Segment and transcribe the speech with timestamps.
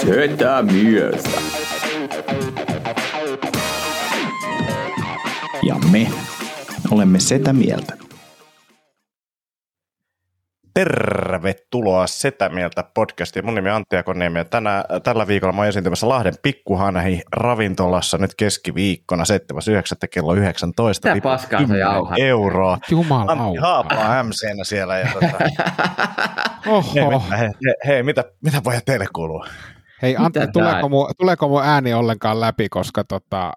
[0.00, 1.30] Setä mieltä.
[5.62, 6.06] Ja me
[6.90, 7.96] olemme Setä mieltä.
[10.74, 13.44] Tervetuloa Setä Mieltä podcastiin.
[13.44, 18.18] Mun nimi on Antti Akoniemi ja tänä, tällä viikolla mä oon esiintymässä Lahden Pikkuhanhi ravintolassa
[18.18, 20.08] nyt keskiviikkona 7.9.
[20.10, 21.14] kello 19.
[21.14, 22.16] Mitä paskaa se jauhaa?
[22.18, 22.78] euroa.
[22.90, 24.98] Jumala Antti haapaa MCnä siellä.
[24.98, 25.38] Ja tota,
[26.70, 26.92] Oho.
[26.94, 27.50] hei, mitä, hei,
[27.86, 29.44] hei, mitä, mitä pojat teille kuuluu?
[30.02, 33.52] Hei Antti, tuleeko mun, tuleeko mun ääni ollenkaan läpi, koska tota,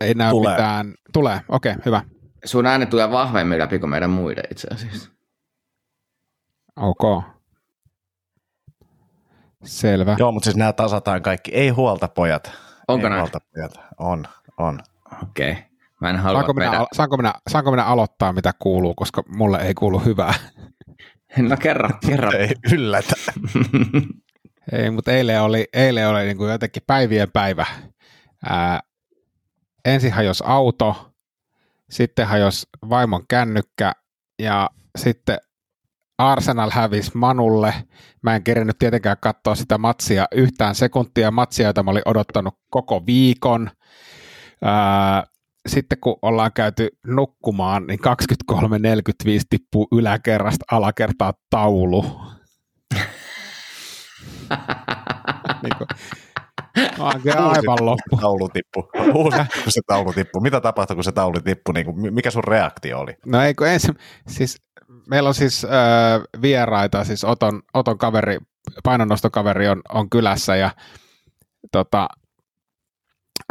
[0.00, 0.52] ei näy Tulee.
[0.52, 0.94] mitään.
[1.12, 2.02] Tulee, okei, okay, hyvä.
[2.44, 5.10] Sun ääni tulee vahvemmin läpi kuin meidän muiden itse asiassa.
[6.76, 7.24] Ok.
[9.64, 10.16] Selvä.
[10.18, 11.54] Joo, mutta siis nämä tasataan kaikki.
[11.54, 12.52] Ei huolta pojat.
[12.88, 13.20] Onko Ei näin?
[13.20, 13.72] huolta pojat.
[13.98, 14.24] On,
[14.58, 14.80] on.
[15.22, 15.52] Okei.
[15.52, 15.62] Okay.
[16.00, 16.80] Mä en halua Saanko minä, meidän...
[16.80, 20.34] al- saanko, minä, saanko minä aloittaa, mitä kuuluu, koska mulle ei kuulu hyvää.
[21.36, 22.30] No kerro, kerro.
[22.32, 23.14] Ei yllätä.
[24.72, 27.66] Ei, mutta eilen oli, eilen oli niin kuin jotenkin päivien päivä.
[28.46, 28.80] Ää,
[29.84, 31.12] ensin hajos auto,
[31.90, 33.92] sitten hajos vaimon kännykkä
[34.38, 35.38] ja sitten
[36.18, 37.74] Arsenal hävisi Manulle.
[38.22, 43.06] Mä en kerennyt tietenkään katsoa sitä matsia yhtään sekuntia, matsia, jota mä olin odottanut koko
[43.06, 43.70] viikon.
[44.64, 45.24] Ää,
[45.68, 48.00] sitten kun ollaan käyty nukkumaan, niin
[48.52, 52.04] 23.45 tippuu yläkerrasta alakertaa taulu.
[55.62, 55.88] niin kuin,
[56.98, 58.16] mä aivan loppu.
[58.20, 58.90] Taulu tippu.
[59.14, 60.40] Uusi, se taulu tippu.
[60.40, 61.74] Mitä tapahtui, kun se taulu tippui?
[61.74, 63.14] Niin kuin, mikä sun reaktio oli?
[63.26, 63.94] No ei kun ensin,
[64.28, 64.56] siis
[65.06, 65.70] meillä on siis äh,
[66.42, 68.38] vieraita, siis Oton, Oton kaveri,
[68.84, 70.70] painonnostokaveri on, on kylässä ja
[71.72, 72.08] tota,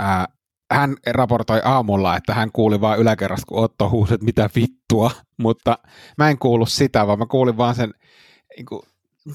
[0.02, 0.28] äh,
[0.72, 5.78] hän raportoi aamulla, että hän kuuli vain yläkerrasta, kun Otto huusi, että mitä vittua, mutta
[6.18, 7.94] mä en kuullut sitä, vaan mä kuulin vaan sen,
[8.58, 8.82] niin kuin,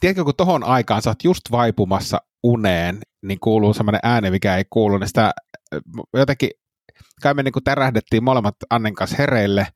[0.00, 4.64] tiedätkö, kun tohon aikaan sä oot just vaipumassa uneen, niin kuuluu semmoinen ääni, mikä ei
[4.70, 5.32] kuulu, niin sitä
[5.75, 5.80] äh,
[6.14, 6.50] jotenkin,
[7.22, 9.66] kai me niin kuin tärähdettiin molemmat Annen kanssa hereille,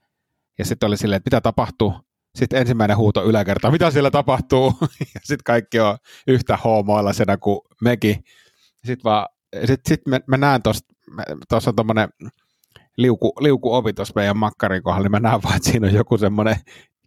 [0.59, 1.95] ja sitten oli silleen, että mitä tapahtuu.
[2.39, 4.75] Sitten ensimmäinen huuto yläkerta, mitä siellä tapahtuu?
[5.15, 8.25] ja sitten kaikki on yhtä hoomoilla senä kuin mekin.
[8.85, 9.27] Sitten vaan,
[9.65, 12.09] sit, sit mä, mä näen tuossa, on tommonen
[12.97, 16.57] liuku, liukuovi tuossa meidän makkarin kohdalla, niin mä näen vaan, että siinä on joku semmoinen,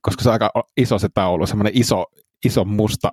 [0.01, 2.05] koska se on aika iso se taulu, semmoinen iso,
[2.45, 3.11] iso musta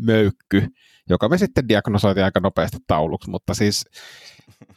[0.00, 0.66] möykky,
[1.08, 3.84] joka me sitten diagnosoitiin aika nopeasti tauluksi, mutta siis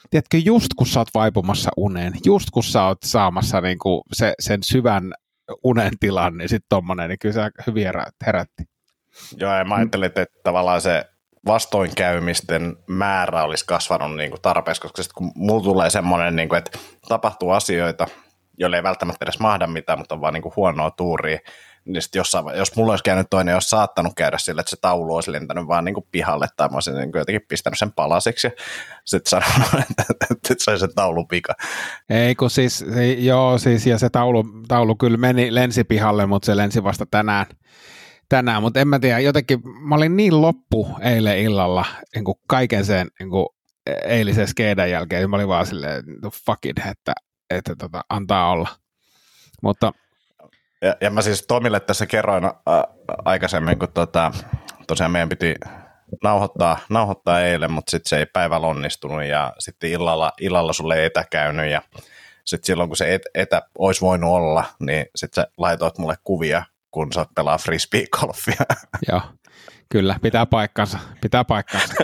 [0.09, 4.33] tiedätkö, just kun sä oot vaipumassa uneen, just kun sä oot saamassa niin kuin se,
[4.39, 5.13] sen syvän
[5.63, 8.63] unen tilan, niin sitten tommonen, niin kyllä se hyvin herä- herätti.
[9.37, 11.05] Joo, ja mä ajattelin, että tavallaan se
[11.45, 16.57] vastoinkäymisten määrä olisi kasvanut niin kuin tarpeeksi, koska sitten kun mulla tulee semmoinen, niin kuin,
[16.57, 18.07] että tapahtuu asioita,
[18.57, 21.39] joille ei välttämättä edes mahda mitään, mutta on vaan niin kuin huonoa tuuria,
[21.85, 25.15] niin sitten jossain, jos mulla olisi käynyt toinen, olisi saattanut käydä sillä, että se taulu
[25.15, 28.47] olisi lentänyt vaan niin kuin pihalle, tai mä olisin niin kuin jotenkin pistänyt sen palasiksi,
[28.47, 28.51] ja
[29.05, 31.53] sitten sanonut, että, että se se taulupika.
[32.09, 32.85] Ei kun siis,
[33.17, 37.45] joo siis, ja se taulu, taulu kyllä meni, lensi pihalle, mutta se lensi vasta tänään.
[38.29, 41.85] Tänään, mutta en mä tiedä, jotenkin mä olin niin loppu eilen illalla
[42.15, 43.29] niin kaiken sen niin
[44.05, 47.13] eilisen skeidan jälkeen, niin mä olin vaan silleen, "No fuck it, että,
[47.55, 48.69] että tota, antaa olla.
[49.61, 49.93] Mutta
[50.81, 52.51] Ja, ja mä siis Tomille tässä kerroin ä,
[53.25, 54.31] aikaisemmin, kun tota,
[54.87, 55.55] tosiaan meidän piti
[56.23, 61.05] nauhoittaa, nauhoittaa eilen, mutta sitten se ei päivällä onnistunut ja sitten illalla, illalla sulle ei
[61.05, 61.81] etä käynyt ja
[62.45, 66.63] sitten silloin kun se et, etä olisi voinut olla, niin sitten sä laitoit mulle kuvia,
[66.91, 68.65] kun sä pelaa frisbee-golfia.
[69.11, 69.21] Joo,
[69.93, 71.93] kyllä, pitää paikkansa, pitää paikkansa.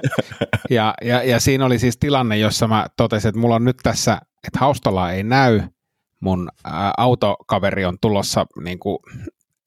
[0.69, 4.21] Ja, ja, ja siinä oli siis tilanne, jossa mä totesin, että mulla on nyt tässä,
[4.47, 5.61] että haustalla ei näy,
[6.19, 8.97] mun ää, autokaveri on tulossa niin kuin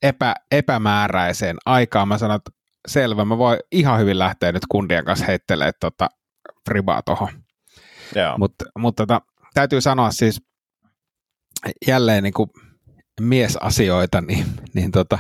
[0.03, 2.09] epä, epämääräiseen aikaan.
[2.09, 2.51] Mä sanoin, että
[2.89, 6.09] selvä, mä voin ihan hyvin lähteä nyt kundien kanssa heittelemään tota
[6.69, 7.29] fribaa tuohon.
[8.39, 9.21] Mutta mut tota,
[9.55, 10.43] täytyy sanoa siis
[11.87, 12.51] jälleen niin kuin
[13.21, 14.45] miesasioita, niin,
[14.75, 15.19] niin tota,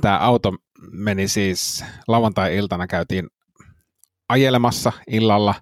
[0.00, 0.52] tämä auto
[0.92, 3.28] meni siis lauantai-iltana käytiin
[4.28, 5.54] ajelemassa illalla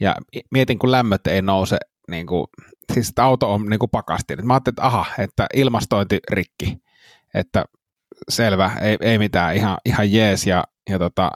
[0.00, 0.16] ja
[0.50, 1.78] mietin, kun lämmöt ei nouse,
[2.10, 2.46] niin kuin,
[2.92, 4.46] siis että auto on niin kuin pakastin.
[4.46, 6.78] Mä ajattelin, että aha, että ilmastointi rikki,
[7.34, 7.64] että
[8.28, 11.30] selvä, ei, ei mitään, ihan, ihan jees ja ja tota,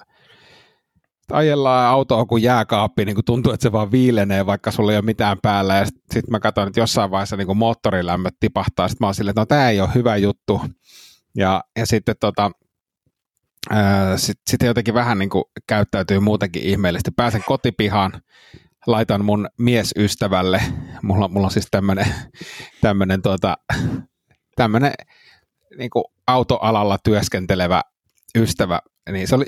[1.32, 5.04] ajellaan autoa kuin jääkaappi, niin kuin tuntuu, että se vaan viilenee, vaikka sulla ei ole
[5.04, 5.76] mitään päällä.
[5.76, 8.88] Ja sitten sit mä katsoin, että jossain vaiheessa niin kuin moottorilämmöt tipahtaa.
[8.88, 10.60] Sitten mä oon silleen, että no tämä ei ole hyvä juttu.
[11.36, 12.50] Ja, ja sitten tota,
[14.16, 17.10] sitten sit jotenkin vähän niin kuin käyttäytyy muutenkin ihmeellisesti.
[17.10, 18.12] Pääsen kotipihaan,
[18.86, 20.62] laitan mun miesystävälle,
[21.02, 22.06] mulla, mulla on siis tämmöinen
[22.80, 23.56] tämmönen, tuota,
[24.56, 24.92] tämmönen,
[25.78, 25.90] niin
[26.26, 27.82] autoalalla työskentelevä
[28.38, 28.80] ystävä,
[29.12, 29.44] niin se oli,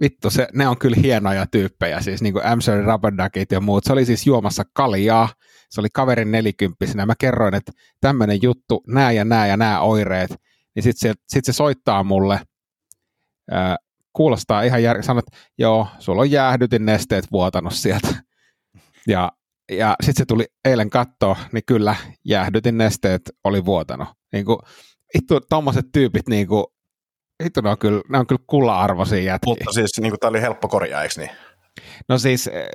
[0.00, 3.84] vittu, se, ne on kyllä hienoja tyyppejä, siis niin kuin Amstel Rubberduckit ja muut.
[3.84, 5.28] Se oli siis juomassa kaljaa,
[5.70, 7.06] se oli kaverin nelikymppisenä.
[7.06, 10.30] Mä kerroin, että tämmöinen juttu, nää ja nää ja nää oireet,
[10.74, 12.40] niin sitten se, sit se soittaa mulle,
[13.50, 13.76] ää,
[14.12, 15.02] kuulostaa ihan jär...
[15.02, 18.08] sanot, että joo, sulla on jäähdytin nesteet vuotanut sieltä.
[19.06, 19.32] Ja,
[19.72, 24.08] ja sitten se tuli eilen kattoa, niin kyllä jäähdytin nesteet oli vuotanut.
[24.32, 24.58] Niin kuin,
[25.14, 26.64] vittu, tommoset tyypit niin kuin,
[27.44, 29.50] Hitto, ne on kyllä, ne on kyllä kulla-arvoisia jätkiä.
[29.50, 31.30] Mutta siis niin tämä oli helppo korjaa, eikö niin?
[32.08, 32.68] No siis, eh,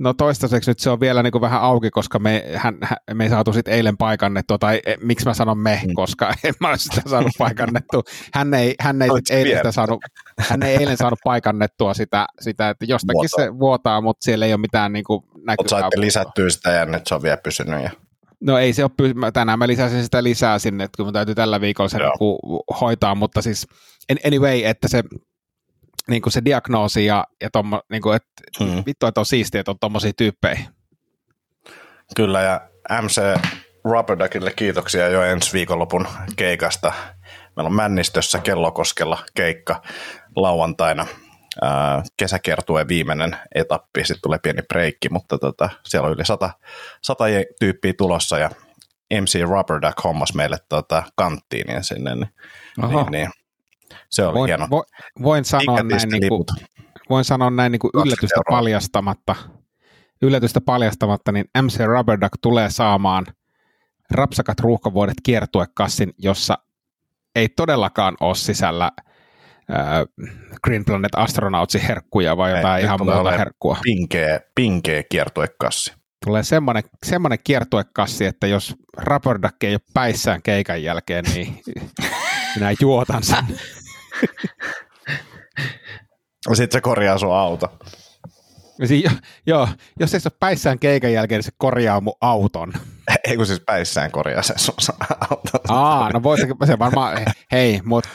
[0.00, 2.78] no toistaiseksi nyt se on vielä niin kuin vähän auki, koska me, hän,
[3.14, 5.94] me ei saatu sitten eilen paikannettua, tai e, miksi mä sanon me, mm.
[5.94, 8.02] koska en mä ole sitä saanut paikannettua.
[8.34, 10.00] Hän ei, hän ei, eilen, sitä saanut,
[10.38, 13.44] hän ei eilen saanut paikannettua sitä, sitä että jostakin Vuotaa.
[13.44, 15.54] se vuotaa, mutta siellä ei ole mitään niin näkyvää.
[15.58, 17.82] Mutta saitte lisättyä sitä ja nyt se on vielä pysynyt.
[17.82, 17.90] Ja...
[18.40, 21.34] No ei se ole, py- tänään mä lisäsin sitä lisää sinne, että kun mä täytyy
[21.34, 22.00] tällä viikolla sen
[22.80, 23.66] hoitaa, mutta siis
[24.26, 25.04] anyway, että se,
[26.08, 28.82] niin kuin se diagnoosi ja, ja tommo, niin kuin, että hmm.
[28.86, 30.60] vittu, että on siistiä, että on tommosia tyyppejä.
[32.16, 32.60] Kyllä, ja
[33.02, 33.20] MC
[33.84, 36.06] Rubberduckille kiitoksia jo ensi viikonlopun
[36.36, 36.92] keikasta.
[37.56, 39.82] Meillä on Männistössä Kellokoskella keikka
[40.36, 41.06] lauantaina.
[42.16, 46.50] kesäkertue viimeinen etappi, sitten tulee pieni breikki, mutta tota, siellä on yli sata,
[47.02, 47.24] sata
[47.60, 48.50] tyyppiä tulossa ja
[49.20, 52.28] MC Rubberduck hommas meille tota, kanttiin ja sinne, niin,
[52.88, 53.30] niin, niin
[54.10, 54.66] se oli voin, hieno.
[54.70, 54.84] Vo,
[55.22, 56.44] voin, sanoa näin, niin kuin,
[57.10, 58.58] voin sanoa näin niin kuin yllätystä euroa.
[58.58, 59.34] paljastamatta,
[60.22, 63.26] yllätystä paljastamatta, niin MC Rubberduck tulee saamaan
[64.10, 66.58] rapsakat ruuhkavuodet kiertuekassin, jossa
[67.36, 68.90] ei todellakaan ole sisällä
[69.70, 70.28] äh,
[70.64, 73.78] Green Planet Astronautsi herkkuja vai jotain ei, ihan muuta herkkua.
[73.82, 75.92] Pinkeä, pinkeä kiertuekassi.
[76.24, 81.62] Tulee semmoinen, semmoinen kiertuekassi, että jos Rubberduck ei ole päissään keikan jälkeen, niin
[82.54, 83.44] minä juotan sen.
[86.54, 87.78] Sitten se korjaa sun auto.
[88.84, 89.10] Si- jo,
[89.46, 89.68] joo,
[90.00, 92.72] jos ei se ole päissään keikan jälkeen, niin se korjaa mun auton.
[93.28, 94.74] Ei kun siis päissään korjaa se sun
[95.30, 95.50] auto.
[95.68, 97.18] Aa, no voisi se varmaan,
[97.52, 98.10] hei, mutta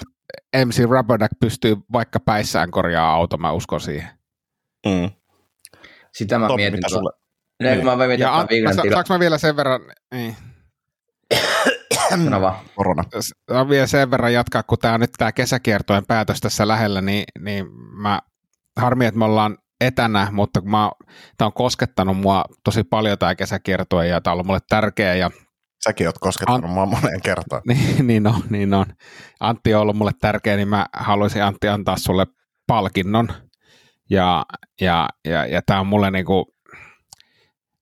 [0.65, 4.09] MC Rubberduck pystyy vaikka päissään korjaa auto, mä uskon siihen.
[4.85, 5.11] Mm.
[6.13, 6.89] Sitä mä Tommi, mietin.
[6.89, 7.11] Sulle?
[7.63, 7.85] Niin.
[7.85, 9.81] Mä ja an, mä, saanko mä vielä sen verran,
[10.13, 10.35] niin.
[12.09, 12.55] Sano vaan.
[12.75, 13.03] Korona.
[13.69, 17.65] Vielä sen verran jatkaa, kun tämä on nyt tämä kesäkiertojen päätös tässä lähellä, niin, niin
[18.01, 18.19] mä,
[18.77, 20.91] harmi, että me ollaan etänä, mutta kun mä,
[21.37, 25.31] tämä on koskettanut mua tosi paljon tämä kesäkiertue ja tämä on ollut mulle tärkeä ja
[25.83, 27.61] Säkin oot koskettanut An- mua moneen kertaan.
[27.67, 28.85] niin, niin on, niin on.
[29.39, 32.27] Antti on ollut mulle tärkeä, niin mä haluaisin Antti antaa sulle
[32.67, 33.29] palkinnon.
[34.09, 34.45] Ja,
[34.81, 36.54] ja, ja, ja tämä on mulle niinku,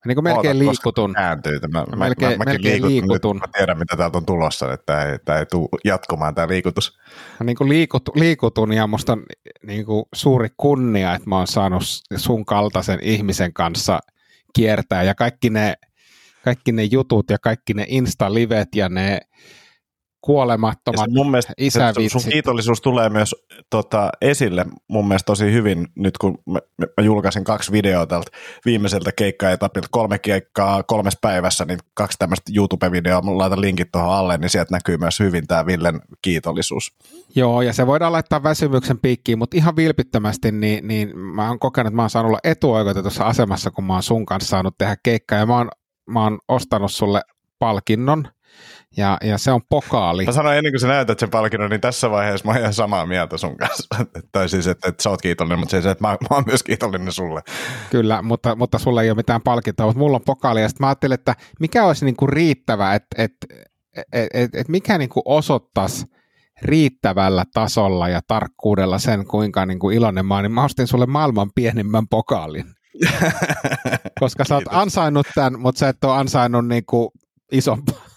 [0.06, 1.14] niin kuin melkein Oota, liikutun.
[1.14, 1.60] Kääntyy.
[1.72, 3.36] Mä, mä, melkein, mä, melkein liikutun.
[3.36, 6.48] Nyt, mä tiedän, mitä täältä on tulossa, että tämä ei, tämä ei tule jatkumaan tämä
[6.48, 7.00] liikutus.
[7.40, 9.24] Mä niin kuin liikut, liikutun ja musta on
[9.68, 11.84] niin kuin suuri kunnia, että mä oon saanut
[12.16, 14.00] sun kaltaisen ihmisen kanssa
[14.56, 15.76] kiertää ja kaikki ne,
[16.44, 19.20] kaikki ne jutut ja kaikki ne Insta-livet ja ne
[20.24, 22.12] kuolemattomat mun mielestä isävitsit.
[22.12, 23.36] Sun kiitollisuus tulee myös
[23.70, 28.32] tota, esille mun mielestä tosi hyvin nyt, kun mä, mä julkaisin kaksi videoa tältä
[28.66, 34.38] viimeiseltä keikkaetapilta, kolme keikkaa kolmes päivässä, niin kaksi tämmöistä YouTube-videoa, mä laitan linkit tuohon alle,
[34.38, 36.92] niin sieltä näkyy myös hyvin tämä Villen kiitollisuus.
[37.36, 41.88] Joo, ja se voidaan laittaa väsymyksen piikkiin, mutta ihan vilpittömästi, niin, niin mä oon kokenut,
[41.88, 45.40] että mä oon saanut olla etuoikeutetussa asemassa, kun mä oon sun kanssa saanut tehdä keikkaa,
[45.40, 45.70] ja mä oon,
[46.10, 47.22] mä oon ostanut sulle
[47.60, 48.28] palkinnon,
[48.98, 50.26] ja, ja se on pokaali.
[50.26, 53.06] Mä sanoin ennen kuin sä näytät sen palkinnon, niin tässä vaiheessa mä oon ihan samaa
[53.06, 54.06] mieltä sun kanssa.
[54.32, 57.12] tai siis, että, että sä oot kiitollinen, mutta se, että mä, mä oon myös kiitollinen
[57.12, 57.42] sulle.
[57.90, 60.62] Kyllä, mutta, mutta sulla ei ole mitään palkintoa, mutta mulla on pokaali.
[60.62, 63.48] Ja sitten mä ajattelin, että mikä olisi niin kuin riittävä, että, että,
[63.98, 66.06] että, että, että mikä niin kuin osoittaisi
[66.62, 71.06] riittävällä tasolla ja tarkkuudella sen, kuinka niin kuin iloinen mä oon, niin mä ostin sulle
[71.06, 72.66] maailman pienimmän pokaalin.
[74.20, 77.10] Koska sä oot ansainnut tämän, mutta sä et ole ansainnut niin kuin
[77.52, 78.13] isompaa.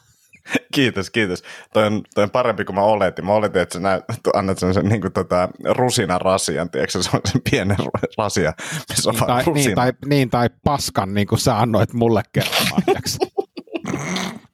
[0.75, 1.43] Kiitos, kiitos.
[1.73, 3.27] Toi on, toi on parempi kuin mä oletin.
[3.27, 7.21] Mä oletin, että sä näet, annat sen niin kuin tota, rusinan rasian, tiedätkö, se on
[7.25, 7.77] sen pienen
[8.19, 8.53] rasia,
[8.89, 9.65] missä on niin, tai, rusina.
[9.65, 12.83] niin, tai, niin, tai paskan, niin kuin sä annoit mulle kerran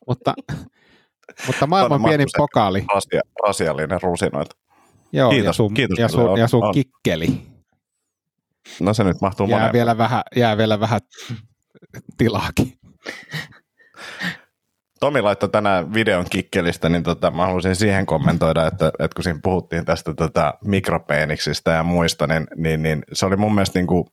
[0.09, 0.35] mutta,
[1.47, 2.85] mutta maailman pieni pokaali.
[2.95, 4.57] Rasia, rasiallinen rusinoita.
[5.13, 6.75] Joo, Kiitos, ja sun, kiitos ja sun, on, ja sun on.
[6.75, 7.43] kikkeli.
[8.81, 9.73] No se nyt mahtuu Jää moneen.
[9.73, 11.01] vielä, vähän, jää vielä vähän
[12.19, 12.73] tilaakin.
[15.03, 19.39] Tomi laittoi tänään videon kikkelistä, niin tota, mä haluaisin siihen kommentoida, että, että kun siinä
[19.43, 24.05] puhuttiin tästä tota, mikropeeniksistä ja muista, niin, niin, niin se oli mun mielestä niin kuin,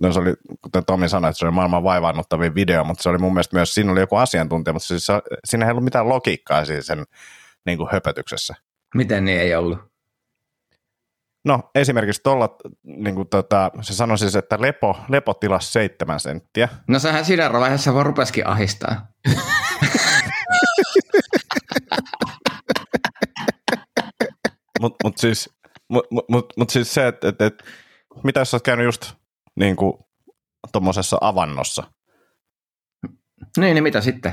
[0.00, 3.18] no se oli, kuten Tomi sanoi, että se oli maailman vaivaannuttavin video, mutta se oli
[3.18, 5.06] mun mielestä myös, siinä oli joku asiantuntija, mutta siis
[5.44, 7.04] siinä ei ollut mitään logiikkaa siis sen
[7.66, 8.54] niin kuin höpötyksessä.
[8.94, 9.78] Miten niin ei ollut?
[11.44, 16.68] No esimerkiksi tuolla, niin kuin tota, se sanoi siis, että lepo, lepotilas seitsemän senttiä.
[16.88, 19.06] No sehän siinä vaiheessa vaan rupesikin ahistaa.
[24.84, 25.50] Mutta mut siis,
[25.90, 27.54] mut, mut, mut, mut siis se, että et, et,
[28.24, 29.12] mitä jos sä oot käynyt just
[29.56, 29.92] niin kuin
[30.72, 31.82] tuommoisessa avannossa,
[33.56, 34.32] Niin, niin mitä sitten?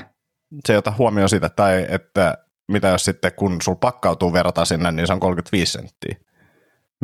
[0.65, 2.37] se ei ota huomioon sitä, tai että
[2.71, 6.15] mitä jos sitten kun sul pakkautuu verta sinne, niin se on 35 senttiä.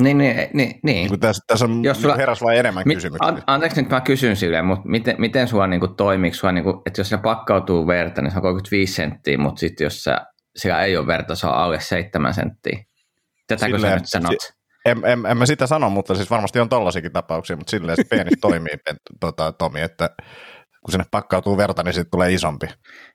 [0.01, 0.49] Niin, niin, niin.
[0.53, 0.79] niin.
[0.83, 3.27] Niin kuin tässä, tässä on Jos sulla- heräs vai enemmän Mi- kysymyksiä.
[3.27, 6.99] an- anteeksi nyt mä kysyn silleen, mutta miten, miten sua niinku toimii, sua niinku, että
[7.01, 10.25] jos se pakkautuu verta, niin se on 35 senttiä, mutta sitten jos sä,
[10.55, 12.83] siellä ei ole verta, se on alle 7 senttiä.
[13.47, 14.31] Tätäkö sä Silleen- nyt sanot?
[14.39, 17.95] si- En, en, en mä sitä sano, mutta siis varmasti on tollaisikin tapauksia, mutta silleen
[17.95, 18.73] se penis toimii,
[19.19, 20.09] tota, Tomi, että
[20.85, 22.67] kun sinne pakkautuu verta, niin siitä tulee isompi.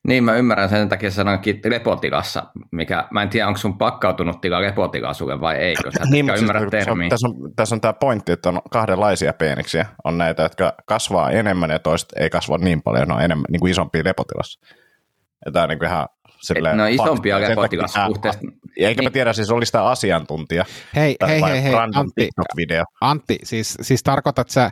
[0.08, 4.62] Niin, mä ymmärrän sen takia sanoinkin lepotilassa, mikä, mä en tiedä, onko sun pakkautunut tila
[4.62, 7.04] lepotilaa sulle vai ei, kun sä Niin, ymmärrä siis, termiä.
[7.04, 9.86] on, tässä, on, tässä on tämä pointti, että on kahdenlaisia peeniksiä.
[10.04, 13.60] On näitä, jotka kasvaa enemmän ja toiset ei kasva niin paljon, ne on enemmän, niin
[13.60, 14.60] kuin isompia lepotilassa.
[15.46, 16.08] Ja tämä on niin kuin ihan
[16.42, 16.76] silleen...
[16.76, 18.40] No isompia lepotilassa suhteessa.
[18.76, 19.12] Eikä mä Niin.
[19.12, 20.64] tiedä, siis oli sitä asiantuntija.
[20.96, 22.84] Hei, tai hei, hei, hei, Antti, TikTok-video.
[23.00, 24.70] Antti, siis, siis tarkoitat sä,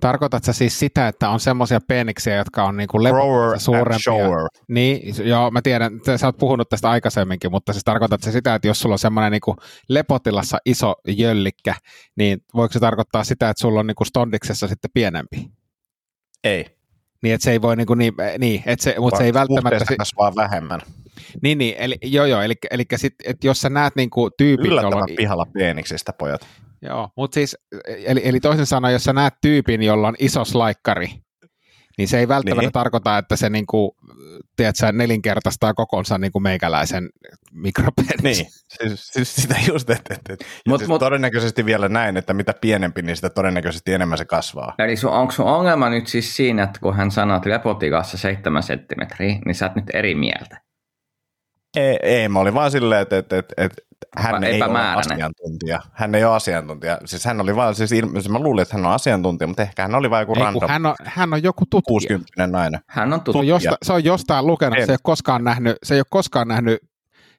[0.00, 3.98] tarkoitat sä siis sitä, että on semmoisia peniksiä, jotka on niinku Grower and suurempia?
[3.98, 4.46] shower.
[4.68, 8.54] Niin, joo, mä tiedän, että sä oot puhunut tästä aikaisemminkin, mutta siis tarkoitat se sitä,
[8.54, 9.56] että jos sulla on semmoinen niinku
[9.88, 11.74] lepotilassa iso jöllikkä,
[12.16, 15.50] niin voiko se tarkoittaa sitä, että sulla on niinku stondiksessa sitten pienempi?
[16.44, 16.66] Ei.
[17.22, 19.92] Niin, että se ei voi niinku niin, niin että se, mutta se ei välttämättä, suhteessa
[19.94, 20.80] si- kasvaa vähemmän.
[21.42, 24.80] Niin, niin, eli, joo, joo, eli, eli sit, että jos sä näet niinku tyypin, jolla
[24.80, 26.46] Yllättävän on, pihalla peeniksistä, pojat.
[26.82, 27.56] joo, mutta siis,
[28.04, 31.08] eli, eli toisin sanoen, jos sä näet tyypin, jolla on iso slaikkari,
[31.98, 32.72] niin se ei välttämättä Niin.
[32.72, 33.96] tarkoita, että se niinku,
[34.56, 37.08] tiedätkö, nelinkertaistaa kokonsa niinku meikäläisen
[37.52, 38.22] mikropenis.
[38.22, 40.46] Niin, siis, siis sitä just, että et, et.
[40.68, 44.74] Mut- siis mut- todennäköisesti vielä näin, että mitä pienempi, niin sitä todennäköisesti enemmän se kasvaa.
[44.78, 48.62] Eli sun, onko sun ongelma nyt siis siinä, että kun hän sanoo, että lepotilassa 7
[48.62, 50.60] senttimetriä, niin sä oot nyt eri mieltä?
[51.76, 53.82] Ei, ei mä olin vaan silleen, että, että, että, että
[54.16, 55.80] hän Vai ei ole asiantuntija.
[55.92, 56.98] Hän ei ole asiantuntija.
[57.04, 59.94] Siis hän oli vaan, siis ilme, mä luulin, että hän on asiantuntija, mutta ehkä hän
[59.94, 61.88] oli vain joku Ei, random hän, on, hän on joku tutkija.
[61.88, 62.80] 60 nainen.
[62.86, 63.38] Hän on Se tuttu.
[63.38, 64.86] on, josta, se on jostain lukenut, En.
[64.86, 66.78] se ei ole koskaan nähnyt, se ei ole koskaan nähnyt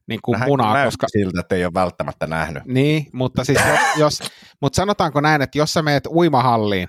[0.07, 1.07] niin kuin Hän munaa, koska...
[1.09, 2.63] siltä, että ei ole välttämättä nähnyt.
[2.65, 4.19] Niin, mutta siis jos, jos,
[4.61, 6.88] mutta sanotaanko näin, että jos sä meet uimahalliin,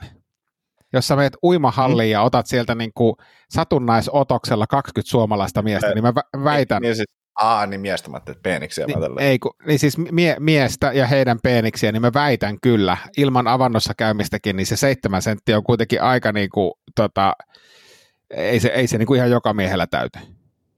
[0.93, 3.15] jos sä meet uimahalliin ja otat sieltä niin kuin
[3.51, 7.09] satunnaisotoksella 20 suomalaista miestä, niin mä vä- väitän, Niin, siis,
[7.41, 9.29] aa, niin miestä, mä ajattelin, että peeniksiä mä niin, tälleen.
[9.29, 13.95] ei, kun, niin siis mie, miestä ja heidän peeniksiä, niin mä väitän kyllä, ilman avannossa
[13.97, 17.33] käymistäkin, niin se seitsemän senttiä on kuitenkin aika niin kuin, tota,
[18.31, 20.19] ei se, ei se niin kuin ihan joka miehellä täyty.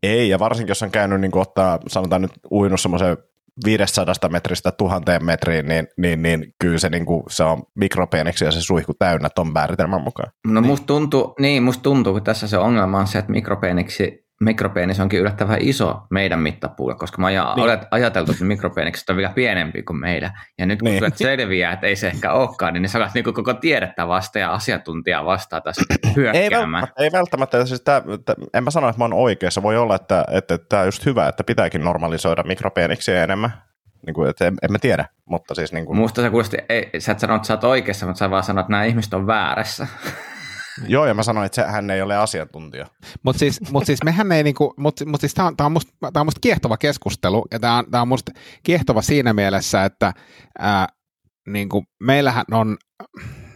[0.02, 3.16] Ei, ja varsinkin jos on käynyt niin ottaa, sanotaan nyt uinut semmoisen
[3.64, 8.50] 500 metristä tuhanteen metriin, niin, niin, niin kyllä se, niin kuin, se on mikropeeniksi ja
[8.50, 10.32] se suihku täynnä ton määritelmän mukaan.
[10.46, 15.00] No musta tuntuu, niin musta tuntuu, että tässä se ongelma on se, että mikropeeniksi, mikropeenis
[15.00, 17.40] onkin yllättävän iso meidän mittapuulla, koska mä Niin.
[17.56, 17.78] niin.
[17.90, 20.30] ajateltu, että mikropeenikset on vielä pienempi kuin meidän.
[20.58, 21.02] Ja nyt kun Niin.
[21.02, 21.12] niin.
[21.16, 25.24] selviää, että ei se ehkä olekaan, niin sä alat niinku koko tiedettä vastaan ja asiantuntijaa
[25.24, 26.50] vastaan tässä Ei hyökkäämään.
[26.52, 27.66] välttämättä, ei välttämättä.
[27.66, 29.62] Siis tää, tää, en mä sano, että mä oon oikeassa.
[29.62, 33.50] Voi olla, että, että, että tämä on just hyvä, että pitääkin normalisoida mikropeeniksi enemmän.
[34.06, 36.90] Niin kuin, että en, en mä tiedä, mutta siis niin kuin, Musta se kuulosti, ei,
[36.98, 39.26] sä et sano, että sä oot oikeassa, mutta sä vaan sanot, että nämä ihmiset on
[39.26, 39.86] väärässä.
[40.86, 42.86] joo, ja mä sanoin, että se, hän ei ole asiantuntija.
[43.22, 46.26] Mutta siis, mut siis mehän ei niinku, mut, mut siis tämä on, on, musta, on
[46.26, 50.12] musta kiehtova keskustelu ja tämä on, on musta kiehtova siinä mielessä, että
[50.58, 50.86] ää,
[51.48, 52.76] niinku, meillähän on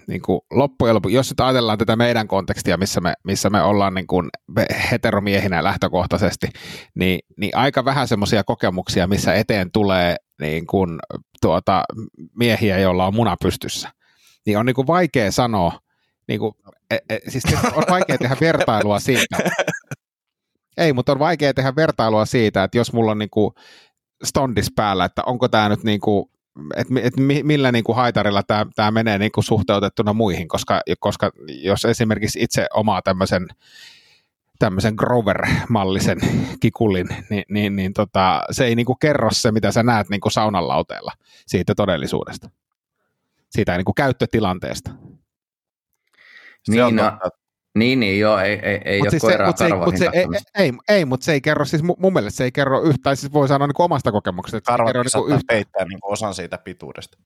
[0.09, 4.23] niinku, loppujen lopuksi, jos nyt ajatellaan tätä meidän kontekstia, missä me, missä me ollaan niinku,
[4.57, 6.49] me heteromiehinä lähtökohtaisesti,
[6.95, 10.65] niin, niin aika vähän semmoisia kokemuksia, missä eteen tulee niin
[11.43, 11.83] tuota,
[12.39, 13.89] miehiä, joilla on muna pystyssä.
[14.47, 15.73] Niin on niinku vaikea sanoa,
[16.29, 16.57] niinku,
[16.91, 17.45] e, e, siis
[17.75, 19.39] on vaikea tehdä vertailua siitä.
[20.77, 23.55] Ei, mutta on vaikea tehdä vertailua siitä, että jos mulla on niinku
[24.25, 26.31] stondis päällä, että onko tämä nyt niinku,
[26.77, 31.85] että et mi- millä niinku haitarilla tämä tää menee niinku suhteutettuna muihin, koska, koska jos
[31.85, 33.49] esimerkiksi itse omaa tämmöisen
[34.59, 36.21] tämmöisen Grover-mallisen
[36.61, 40.69] kikulin, niin, niin, niin tota, se ei niinku kerro se, mitä sä näet niinku saunan
[40.69, 41.13] lauteella
[41.47, 42.51] siitä todellisuudesta.
[43.51, 44.91] Siitä niinku käyttötilanteesta.
[46.69, 47.39] Niin, no, totta.
[47.79, 49.97] niin, niin joo, ei, ei, ei Mut ole siis se, koiraa mut se, ei, mut
[49.97, 50.27] se, ei,
[50.65, 53.33] ei, ei, mutta se ei kerro, siis mu- mun mielestä se ei kerro yhtään, siis
[53.33, 55.57] voi sanoa niin omasta kokemuksesta, että se ei Karvat kerro niin saattaa yhtään.
[55.57, 57.19] peittää niin osan siitä pituudesta.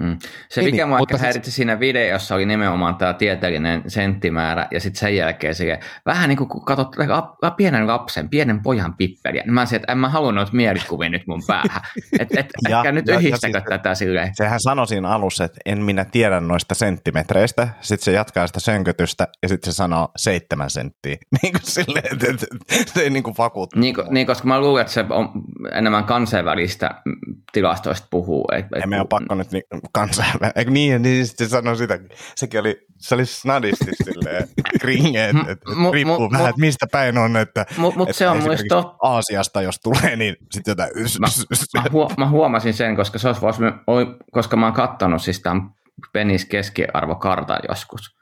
[0.00, 0.18] Mm.
[0.48, 5.00] Se, mikä niin, mua ehkä häiritsi siinä videossa, oli nimenomaan tämä tieteellinen senttimäärä, ja sitten
[5.00, 9.52] sen jälkeen se vähän niin kuin kun katsot lap- pienen lapsen, pienen pojan pippeliä, niin
[9.54, 11.80] mä olisin, että en mä halua noita mielikuvia nyt mun päähän.
[12.18, 14.30] Että et, Ja- ehkä nyt ja- ja yhdistäkö siis- tätä silleen.
[14.34, 17.68] Sehän sanoi siinä alussa, että en minä tiedä noista senttimetreistä.
[17.80, 21.16] Sitten se jatkaa sitä sönkötystä ja sitten se sanoo seitsemän senttiä.
[21.42, 22.46] Niin kuin silleen, että, että,
[22.80, 23.80] että se ei niin kuin vakuutta.
[23.80, 25.28] Niin, niin, koska mä luulen, että se on
[25.72, 27.14] enemmän kansainvälistä mm,
[27.52, 28.44] tilastoista puhuu.
[28.52, 30.52] Et, et, Ei meidän ole pakko nyt niin kansainvälinen.
[30.56, 31.98] Eikö niin, niin sitten se sanoi sitä.
[32.36, 34.48] Sekin oli, se oli snadisti silleen
[34.80, 37.36] kringe, että, että Mu- riippuu mu- vähän, mu- että mistä päin on.
[37.36, 38.94] Että, Mut, mut että se on totta.
[39.02, 40.90] Aasiasta, jos tulee, niin sitten jotain...
[41.20, 41.26] Mä,
[41.74, 45.40] mä, huo, mä huomasin sen, koska, se olisi, vois- oi- koska mä oon kattonut siis
[45.40, 45.70] tämän
[46.12, 48.16] penis keskiarvokartan joskus.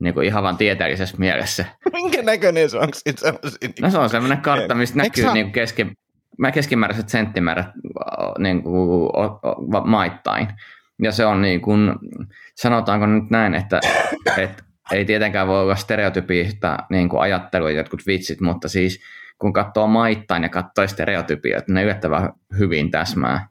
[0.00, 1.64] Niin kuin ihan vaan tieteellisessä mielessä.
[1.92, 2.88] Minkä näköinen se on?
[3.04, 5.86] Niin No se on semmoinen kartta, mistä näkyy niin kuin keski,
[6.38, 7.66] mä keskimääräiset senttimäärät
[8.38, 10.48] niin kuin, o, o, maittain.
[11.02, 11.94] Ja se on niin kuin,
[12.54, 13.80] sanotaanko nyt näin, että,
[14.36, 19.00] että ei tietenkään voi olla stereotypista niin kuin ajattelua jotkut vitsit, mutta siis
[19.38, 23.48] kun katsoo maittain ja katsoo stereotypioita, ne yllättävän hyvin täsmää.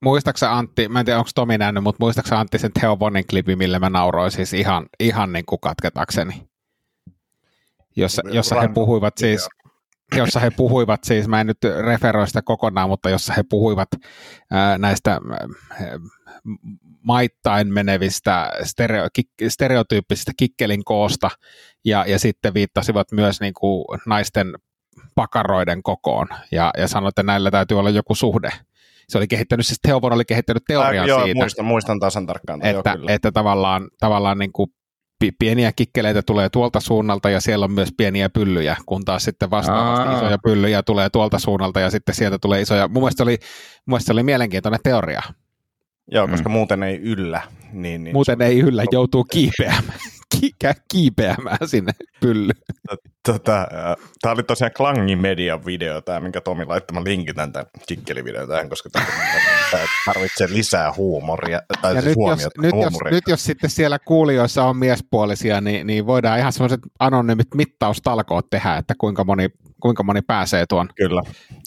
[0.00, 3.56] Muistaaksä, Antti, mä en tiedä onko Tomi nähnyt, mutta muistaaksä Antti sen Theo Bonin klipi,
[3.56, 6.48] millä mä nauroin siis ihan, ihan niin kuin katketakseni.
[7.96, 9.48] Jossa, jossa he puhuivat siis,
[10.16, 13.88] jossa he puhuivat siis, mä en nyt referoi sitä kokonaan, mutta jossa he puhuivat
[14.50, 15.46] ää, näistä ää,
[17.02, 21.30] maittain menevistä stereo, kik, stereotyyppisistä kikkelin koosta
[21.84, 24.54] ja, ja sitten viittasivat myös niin kuin naisten
[25.14, 28.50] pakaroiden kokoon ja, ja sanoi, että näillä täytyy olla joku suhde.
[29.08, 32.60] Se oli kehittänyt, siis Teovon oli kehittänyt teorian Ah, joo, siitä, muistan, muistan tasan tarkkaan.
[32.64, 33.12] Joo, että, kyllä.
[33.12, 34.70] että tavallaan, tavallaan niin kuin
[35.38, 40.08] pieniä kikkeleitä tulee tuolta suunnalta ja siellä on myös pieniä pyllyjä, kun taas sitten vastaavasti
[40.08, 40.16] Aa.
[40.16, 42.88] isoja pyllyjä tulee tuolta suunnalta ja sitten sieltä tulee isoja.
[42.88, 45.22] Mun mielestä se oli, mun mielestä se oli mielenkiintoinen teoria.
[46.10, 46.52] Joo, koska mm.
[46.52, 47.42] muuten ei yllä.
[47.72, 49.98] Niin, niin Muuten ei yllä, joutuu kiipeämään,
[50.40, 50.50] Ki-
[50.92, 52.62] kiipeämään sinne pyllyyn.
[53.26, 53.66] Tota,
[54.22, 56.94] tämä oli tosiaan Klangin Median video, tämä, minkä Tomi laittoi.
[56.94, 59.06] Mä linkitän tämän kikkelivideon tähän, koska tää
[59.72, 61.60] tää tarvitsee lisää huumoria.
[61.82, 65.60] Tai Ja siis nyt jos, huomiota, nyt, jos, nyt jos sitten siellä kuulijoissa on miespuolisia,
[65.60, 69.48] niin, niin voidaan ihan semmoiset anonyymit mittaustalkoot tehdä, että kuinka moni,
[69.82, 70.88] kuinka moni pääsee tuon.
[70.96, 71.22] Kyllä.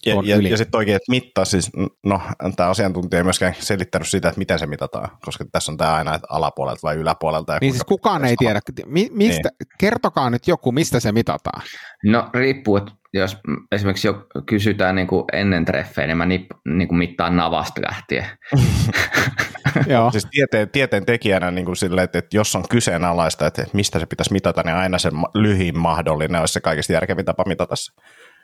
[0.05, 0.49] Ja, tuon ja, yli.
[0.49, 1.71] ja sitten oikein, että mittaa siis,
[2.05, 2.21] no
[2.55, 6.15] tämä asiantuntija ei myöskään selittänyt sitä, että miten se mitataan, koska tässä on tämä aina,
[6.15, 7.53] että alapuolelta vai yläpuolelta.
[7.53, 8.59] Ja Niin siis kukaan ei tiedä.
[8.85, 9.69] Mi, mistä, niin.
[9.79, 11.61] Kertokaa nyt joku, mistä se mitataan.
[12.03, 13.37] No riippuu, että jos
[13.71, 18.25] esimerkiksi jo kysytään niin kuin ennen treffejä, niin mä nip, niin kuin mittaan navasta lähtien.
[19.87, 20.11] Joo.
[20.11, 23.99] Siis tieteen, tieteen tekijänä niin kuin sille, että, että jos on kyseenalaista, että, että mistä
[23.99, 27.93] se pitäisi mitata, niin aina se lyhin mahdollinen olisi se kaikista järkevin tapa mitata se.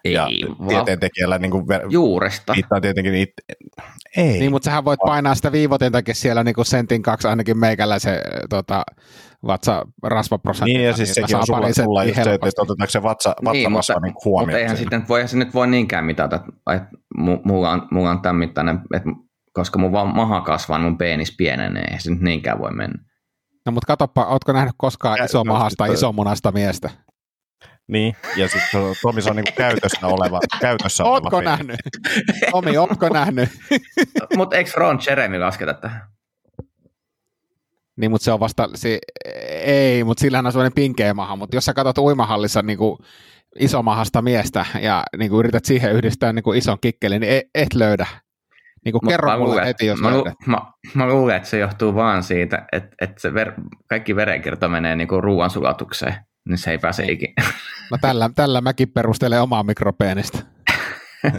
[0.05, 0.27] Ei, ja
[0.59, 2.53] vaan tieteen tekijällä niin kuin ver- juuresta.
[2.55, 3.33] viittaa tietenkin niitä,
[4.17, 4.39] ei.
[4.39, 8.83] Niin, mutta sähän voit painaa sitä viivotintakin siellä niin kuin sentin kaksi ainakin meikäläisen tota,
[9.47, 10.73] vatsa rasvaprosentti.
[10.73, 13.93] Niin, ja siis sekin on sulla, sulla just se, että, otetaanko se vatsa, Niin, vatsa
[13.93, 14.59] mutta, niin mutta huomioon.
[14.61, 14.89] eihän siinä.
[14.89, 16.87] sitten, voi, se nyt voi niinkään mitata, että, että
[17.19, 19.09] mu- mulla on, mulla on tämän mittainen, että
[19.53, 23.03] koska mun vaan maha kasvaa, niin mun penis pienenee, ei se nyt niinkään voi mennä.
[23.65, 26.89] No, mutta katoppa, ootko nähnyt koskaan Ja- iso no, mahasta, iso munasta miestä?
[27.87, 31.45] Niin, ja sitten Tomi se on niin kuin käytössä oleva, käytössä oleva Ootko peli.
[31.45, 31.79] nähnyt?
[32.51, 33.49] Tomi, ootko nähnyt?
[34.35, 36.01] mutta eikö Ron Jeremy lasketa tähän?
[38.01, 38.99] Niin, mutta se on vasta, se,
[39.63, 42.97] ei, mutta sillähän on sellainen pinkeä maha, mutta jos sä katsot uimahallissa niin kuin
[43.59, 47.73] isomahasta miestä ja niin kuin yrität siihen yhdistää niin kuin ison kikkelin, niin et, et
[47.73, 48.07] löydä.
[48.85, 50.57] Niin kuin kerro mulle luulen, heti, jos mä, lu, mä,
[50.93, 53.51] mä luulen, että se johtuu vaan siitä, että, että se ver,
[53.87, 56.15] kaikki verenkierto menee niinku ruoansulatukseen,
[56.49, 57.33] niin se ei pääse ikinä.
[57.91, 60.39] No tällä, tällä mäkin perustelen omaa mikropeenistä.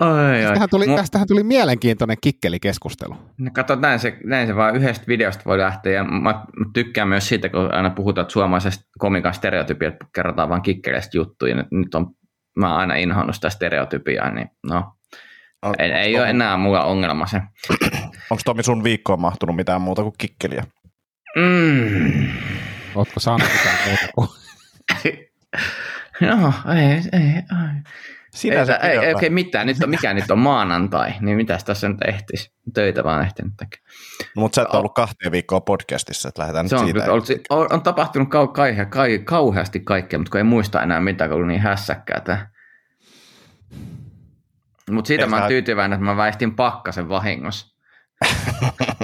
[0.00, 0.42] Oi, oi.
[0.42, 3.16] Tästähän tuli, Mu- tästähän tuli mielenkiintoinen kikkelikeskustelu.
[3.38, 5.92] No kato, näin se, näin se vaan yhdestä videosta voi lähteä.
[5.92, 10.62] Ja mä tykkään myös siitä, kun aina puhutaan, että suomalaisesta komikan stereotypia, että kerrotaan vaan
[10.62, 11.54] kikkeleistä juttuja.
[11.54, 12.06] Nyt, nyt on,
[12.58, 14.92] mä oon aina inhoannut sitä stereotypiaa, niin no,
[15.62, 17.40] On- ei, ei onko ole enää mulla ongelma se.
[18.30, 20.64] Onko Tomi sun viikkoon mahtunut mitään muuta kuin kikkeliä?
[21.36, 22.28] Mm.
[22.94, 24.28] Ootko saanut mitään muuta kuin...
[26.20, 26.82] No, ei,
[27.20, 27.42] ei, ei.
[28.36, 29.66] Sinä ei, se ei, ei oikein mitään.
[29.66, 32.52] Nyt on, mikä nyt on maanantai, niin mitäs tässä nyt ehtisi?
[32.74, 33.90] Töitä vaan ehtinyt tekemään.
[34.36, 37.00] No, mutta sä et ollut kahteen viikkoa podcastissa, että lähdetään Se nyt on, siitä.
[37.00, 41.00] kyllä ollut, on, on tapahtunut kau, kai, kai, kauheasti kaikkea, mutta kun ei muista enää
[41.00, 42.46] mitään, kun oli niin hässäkkää tämä.
[44.90, 47.76] Mutta siitä Eikö mä oon sä- tyytyväinen, että mä väistin pakkasen vahingossa.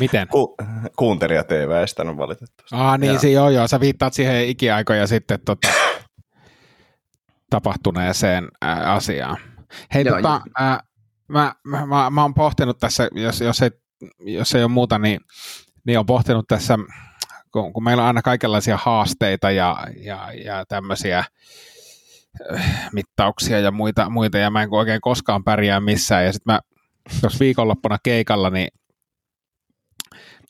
[0.00, 0.28] Miten?
[0.28, 0.56] Ku,
[0.96, 2.76] kuuntelijat ei väistänyt valitettavasti.
[2.76, 5.68] Ah niin, se joo joo, sä viittaat siihen ikiaikoja sitten tota,
[7.52, 9.36] tapahtuneeseen ää, asiaan.
[9.94, 10.80] Hei, Joo, tota, ää,
[11.28, 13.70] mä, mä, mä, mä oon pohtinut tässä, jos, jos, ei,
[14.20, 15.20] jos ei ole muuta, niin,
[15.86, 16.78] niin on pohtinut tässä,
[17.52, 21.24] kun, kun meillä on aina kaikenlaisia haasteita ja, ja, ja tämmöisiä
[22.54, 26.60] äh, mittauksia ja muita, muita, ja mä en oikein koskaan pärjää missään, ja sitten mä
[27.20, 28.68] tuossa viikonloppuna keikalla, niin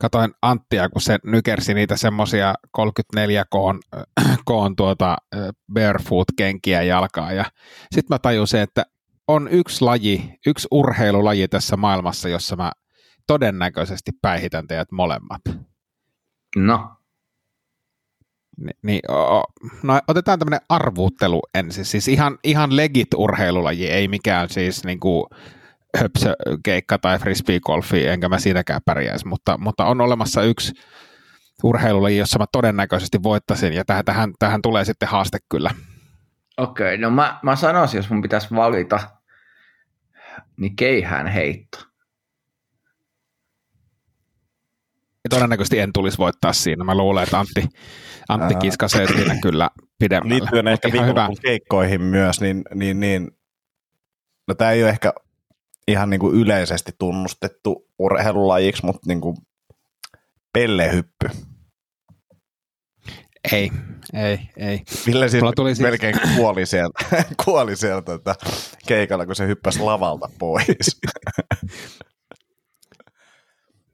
[0.02, 3.80] katoin Anttia, kun se nykersi niitä semmoisia 34 koon,
[4.44, 5.16] koon tuota
[5.72, 7.32] barefoot-kenkiä jalkaa.
[7.32, 7.44] Ja
[7.94, 8.82] sitten mä tajusin, että
[9.28, 12.72] on yksi laji, yksi urheilulaji tässä maailmassa, jossa mä
[13.26, 15.40] todennäköisesti päihitän teidät molemmat.
[16.56, 16.96] No,
[18.56, 19.42] Ni, niin, o,
[19.82, 21.84] no otetaan tämmöinen arvuuttelu ensin.
[21.84, 25.28] Siis ihan, ihan legit urheilulaji, ei mikään siis niinku
[25.98, 30.72] höpsökeikka tai frisbeegolfi, enkä mä siinäkään pärjäisi, mutta, mutta on olemassa yksi
[31.62, 35.70] urheilulaji, jossa mä todennäköisesti voittasin, ja tähän, tähän, tähän tulee sitten haaste kyllä.
[36.56, 36.98] okei.
[36.98, 39.00] No mä, mä sanoisin, jos mun pitäisi valita,
[40.56, 41.78] niin keihään heitto.
[45.24, 46.84] Ja todennäköisesti en tulisi voittaa siinä.
[46.84, 47.68] Mä luulen, että Antti,
[48.28, 48.60] Antti Ää.
[48.60, 50.34] kiskasee siinä kyllä pidemmälle.
[50.34, 53.30] Liittyen ehkä viikonlopun keikkoihin myös, niin, niin, niin
[54.48, 55.12] no tämä ei ole ehkä
[55.88, 59.36] ihan niin kuin yleisesti tunnustettu urheilulajiksi, mutta niin kuin
[60.52, 61.28] pellehyppy.
[63.52, 63.70] Ei,
[64.12, 64.82] ei, ei.
[65.06, 67.04] Ville siis tuli siis- melkein kuoli sieltä,
[67.44, 68.34] kuoli sieltä tota,
[68.86, 70.66] keikalla, kun se hyppäsi lavalta pois.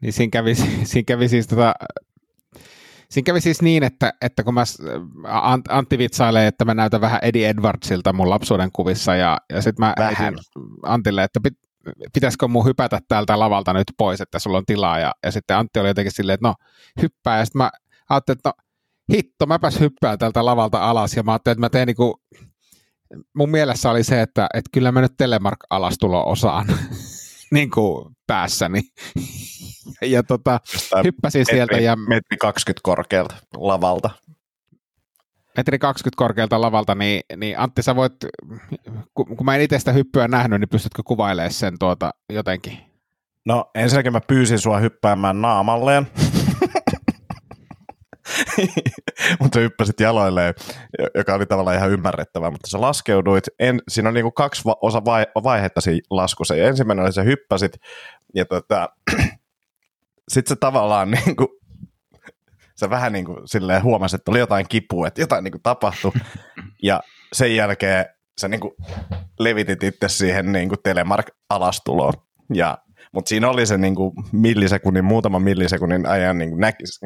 [0.01, 1.75] Niin siinä kävi, siinä kävi siis tota,
[3.11, 4.63] Siinä kävi siis niin, että, että kun mä,
[5.25, 9.87] Ant- Antti vitsailee, että mä näytän vähän Eddie Edwardsilta mun lapsuuden kuvissa, ja, ja sitten
[9.87, 10.35] mä Vähän.
[10.83, 11.55] Antille, että pit,
[12.15, 15.81] pitäisikö mun hypätä täältä lavalta nyt pois, että sulla on tilaa, ja, ja sitten Antti
[15.81, 16.55] oli jotenkin silleen, että no
[17.03, 17.71] hyppää, ja sitten mä
[18.11, 18.53] ajattelin, että no
[19.13, 22.21] hitto, mäpäs hyppään täältä lavalta alas, ja mä ajattelin, että mä teen niinku,
[23.35, 26.67] mun mielessä oli se, että, että kyllä mä nyt Telemark-alastulo osaan
[27.51, 28.81] niin kuin päässäni.
[30.03, 30.61] ja tota,
[31.05, 34.11] hyppäsin sieltä metri, ja metri 20 korkealta lavalta.
[35.59, 38.13] Metri 20 korkealta lavalta, niin, niin Antti, sä voit,
[39.15, 42.79] kun, kun mä en itse sitä hyppyä nähnyt, niin pystytkö kuvailemaan sen tuota jotenkin?
[43.47, 46.07] No ensinnäkin mä pyysin sua hyppäämään naamalleen.
[49.41, 50.55] mutta hyppäsit jaloilleen,
[51.15, 55.05] joka oli tavallaan ihan ymmärrettävää, mutta sä laskeuduit, en, siinä on niinku kaksi va- osa
[55.05, 57.73] vai, vaihetta siinä laskussa, ja ensimmäinen oli sä hyppäsit,
[58.35, 58.89] ja tota,
[60.33, 61.58] sit sä tavallaan niinku,
[62.81, 66.13] sä vähän niinku silleen huomasit, että oli jotain kipua, että jotain niinku tapahtui,
[66.83, 67.01] ja
[67.33, 68.07] sen jälkeen
[68.41, 68.77] sä niinku
[69.39, 72.13] levitit itse siihen niinku telemark-alastuloon,
[72.55, 72.79] ja
[73.13, 77.01] mutta siinä oli se niinku millisekunnin, muutama millisekunnin ajan niinku näki, se,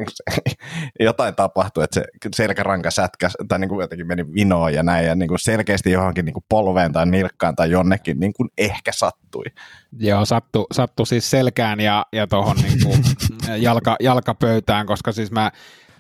[1.01, 2.05] jotain tapahtui, että se
[2.37, 6.93] selkäranka sätkäs, tai niinku jotenkin meni vinoon ja näin, ja niinku selkeästi johonkin niinku polveen
[6.93, 9.45] tai nilkkaan tai jonnekin niinku ehkä sattui.
[9.99, 12.97] Joo, sattu, sattu siis selkään ja, ja tuohon niinku
[13.57, 15.51] jalka, jalkapöytään, koska siis mä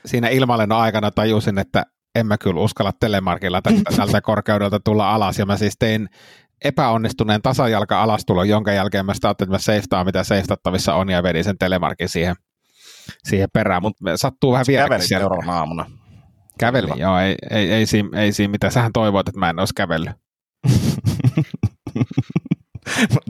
[0.06, 5.38] siinä ilmalennon aikana tajusin, että en mä kyllä uskalla telemarkilla tältä, tältä korkeudelta tulla alas,
[5.38, 6.08] ja mä siis tein
[6.64, 11.44] epäonnistuneen tasajalka alastulon, jonka jälkeen mä ajattelin, että mä seiftaan, mitä seiftattavissa on, ja vedin
[11.44, 12.37] sen telemarkin siihen,
[13.25, 15.22] siihen perään, mutta sattuu vähän vieläkin Kävelit siellä.
[15.22, 15.90] seuraavana aamuna.
[16.59, 18.72] Kävelin, joo, ei, ei, ei, siinä, ei siinä mitään.
[18.72, 20.12] Sähän toivoit, että mä en olisi kävellyt.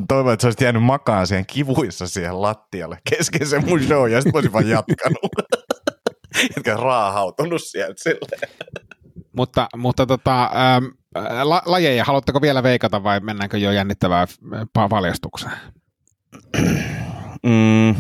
[0.09, 4.21] Toivon, että sä olisit jäänyt makaan siihen kivuissa siihen lattialle kesken se mun show, ja
[4.21, 5.33] sitten olisin vaan jatkanut.
[6.57, 8.51] Etkä raahautunut sieltä silleen.
[9.37, 10.85] Mutta, mutta tota, ähm,
[11.43, 14.29] la, lajeja, haluatteko vielä veikata vai mennäänkö jo jännittävään
[14.79, 15.57] pa- paljastukseen?
[17.47, 17.95] Mm.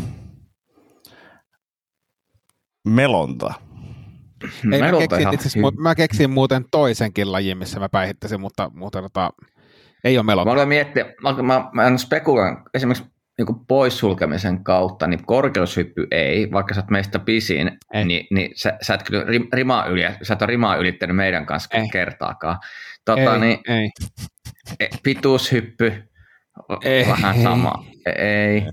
[2.88, 3.54] Melonta.
[4.72, 9.02] Ei, mä, Melonta keksin, itse mä keksin muuten toisenkin lajin, missä mä päihittäisin, mutta, mutta
[9.02, 9.30] tota,
[10.04, 10.52] ei ole Mä melonta.
[10.52, 13.04] aloin miettiä, mä, mä, mä en spekuloin esimerkiksi
[13.46, 18.04] niin poissulkemisen kautta, niin korkeushyppy ei, vaikka sä oot meistä pisin, Ei.
[18.04, 21.46] niin, niin sä, sä, et kyllä rim- rimaa yli, sä et ole rimaa ylittänyt meidän
[21.46, 21.88] kanssa Ei.
[21.88, 22.58] kertaakaan.
[23.04, 23.90] Tota, ei, niin, ei.
[24.80, 26.02] e, pituushyppy,
[26.84, 27.06] Ei.
[27.06, 27.72] vähän sama.
[28.18, 28.66] Ei,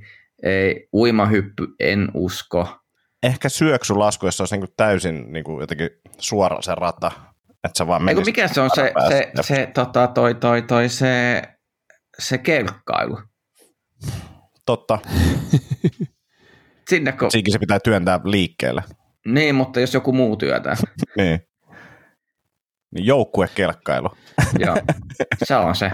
[0.43, 2.79] ei, uimahyppy, en usko.
[3.23, 7.11] Ehkä syöksylasku, jos se olisi niin täysin niin kuin jotenkin suora se rata,
[7.63, 9.15] Että se vaan Eiku, mikä se on se, päästä.
[9.15, 11.41] se, se, tota, toi, toi, toi, se,
[12.19, 13.17] se kelkkailu?
[14.69, 14.99] Totta,
[16.89, 18.83] Sinne kun, siinkin se pitää työntää liikkeelle.
[19.25, 20.75] niin, mutta jos joku muu työtää.
[21.17, 21.39] Niin.
[22.95, 24.09] Niin joukkuekelkkailu.
[24.65, 24.75] Joo,
[25.43, 25.91] se on se.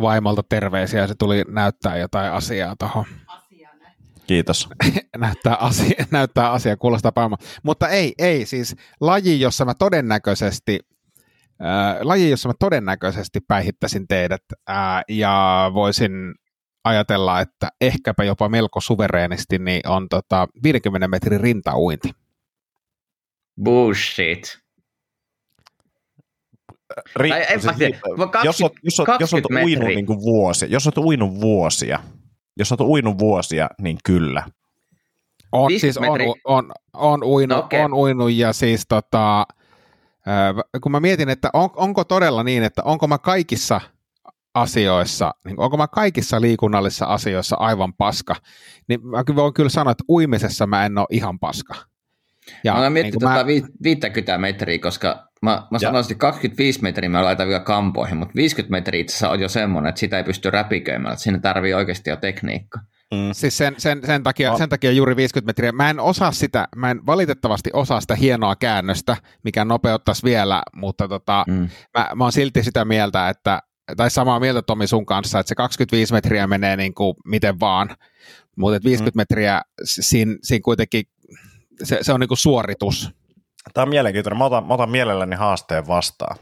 [0.00, 3.04] Vaimolta terveisiä, se tuli näyttää jotain asiaa tuohon.
[4.26, 4.68] Kiitos.
[5.18, 7.36] näyttää asia, näyttää asia kuulostaa pääoma.
[7.62, 10.78] Mutta ei, ei, siis laji, jossa mä todennäköisesti
[11.60, 16.34] ää, laji, jossa mä todennäköisesti päihittäisin teidät ää, ja voisin
[16.84, 22.10] ajatella, että ehkäpä jopa melko suvereenisti, niin on tota 50 metrin rintauinti.
[23.64, 24.58] Bullshit.
[27.18, 29.42] Ri- Tai en siis mä tiedä, riippuu- vaan 20 jos oot, jos oot, jos oot
[29.42, 31.98] 20 uinut niin kuin vuosia, jos oot uinut vuosia,
[32.56, 34.42] jos oot uinut vuosia, niin kyllä.
[35.52, 37.80] On, 50 siis on, on, on, uinut, No okei.
[37.80, 39.46] on uinut ja siis tota,
[40.82, 43.80] kun mä mietin, että on, onko todella niin, että onko mä kaikissa
[44.54, 48.34] asioissa, niin onko mä kaikissa liikunnallisissa asioissa aivan paska,
[48.88, 51.74] niin mä voin kyllä sanoa, että uimisessa mä en ole ihan paska.
[52.64, 57.08] Ja Mä oon niin tota vi- 50 metriä, koska mä, mä sanoisin, että 25 metriä
[57.08, 60.24] mä laitan vielä kampoihin, mutta 50 metriä itse asiassa on jo semmoinen, että sitä ei
[60.24, 62.80] pysty räpiköimään, että siinä tarvii oikeasti jo tekniikka.
[63.14, 63.28] Mm.
[63.32, 65.72] Siis sen, sen, sen, takia, sen takia juuri 50 metriä.
[65.72, 71.08] Mä en osaa sitä, mä en valitettavasti osaa sitä hienoa käännöstä, mikä nopeuttaisi vielä, mutta
[71.08, 71.68] tota, Mm.
[71.98, 73.62] mä, mä oon silti sitä mieltä, että,
[73.96, 77.88] tai samaa mieltä Tomi sun kanssa, että se 25 metriä menee niin kuin miten vaan,
[78.56, 79.20] mutta 50 Mm.
[79.20, 81.04] metriä, siinä, siinä kuitenkin,
[81.82, 83.10] se, se on niin kuin suoritus.
[83.74, 84.38] Tämä on mielenkiintoinen.
[84.38, 86.36] Mä otan, mä otan mielelläni haasteen vastaan.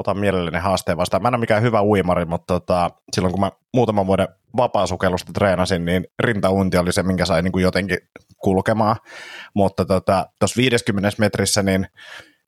[0.00, 1.22] Otan mielelläni haasteen vastaan.
[1.22, 5.84] Mä en ole mikään hyvä uimari, mutta tota, silloin kun mä muutaman vuoden vapaasukellusta treenasin,
[5.84, 7.98] niin rintaunti oli se, minkä sai niin kuin jotenkin
[8.38, 8.96] kulkemaan.
[9.54, 11.86] Mutta tuossa tota, 50 metrissä, niin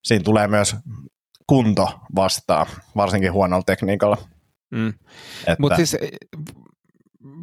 [0.05, 0.77] siinä tulee myös
[1.47, 4.17] kunto vastaan, varsinkin huonolla tekniikalla.
[4.71, 4.93] Mm.
[5.59, 5.97] Mutta siis,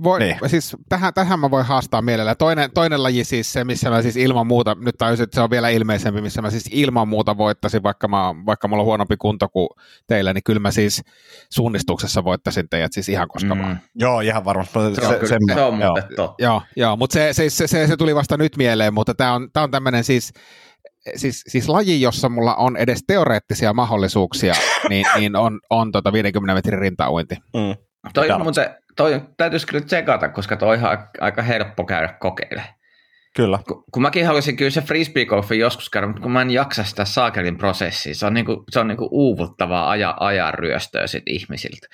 [0.04, 0.38] voi, Niin.
[0.48, 2.36] siis tähän, tähän mä voin haastaa mielellä.
[2.36, 5.50] Toinen, toinen laji siis se, missä mä siis ilman muuta, nyt tajusin, että se on
[5.50, 9.50] vielä ilmeisempi, missä mä siis ilman muuta voittaisin, vaikka, mä, vaikka mulla on huonompi kunto
[9.50, 9.70] kuin
[10.08, 11.02] teillä, niin kyllä mä siis
[11.54, 13.62] suunnistuksessa voittaisin teidät siis ihan koska Mm.
[13.62, 13.80] vaan.
[13.96, 14.74] Joo, ihan varmasti.
[14.74, 15.96] Se, on, kyllä, sen- se on joo.
[16.16, 16.44] totta.
[16.44, 19.50] Joo, joo mutta se, se, se, se, se, tuli vasta nyt mieleen, mutta tämä on,
[19.54, 20.32] tää on tämmöinen siis,
[21.16, 24.54] siis, siis laji, jossa mulla on edes teoreettisia mahdollisuuksia,
[24.90, 27.36] niin, niin on, on tota 50 metrin rintauinti.
[27.36, 27.76] Mm.
[28.14, 28.36] Toi Joo.
[28.38, 32.74] on muuten, toi täytyisi kyllä tsekata, koska toi on ihan aika helppo käydä kokeilemaan.
[33.36, 33.60] Kyllä.
[33.68, 35.26] Kun, kun mäkin haluaisin kyllä se frisbee
[35.60, 38.88] joskus käydä, mutta kun mä en jaksa sitä saakelin prosessia, se on, niinku, se on
[38.88, 41.88] niinku uuvuttavaa aja, ajan ryöstöä sit ihmisiltä.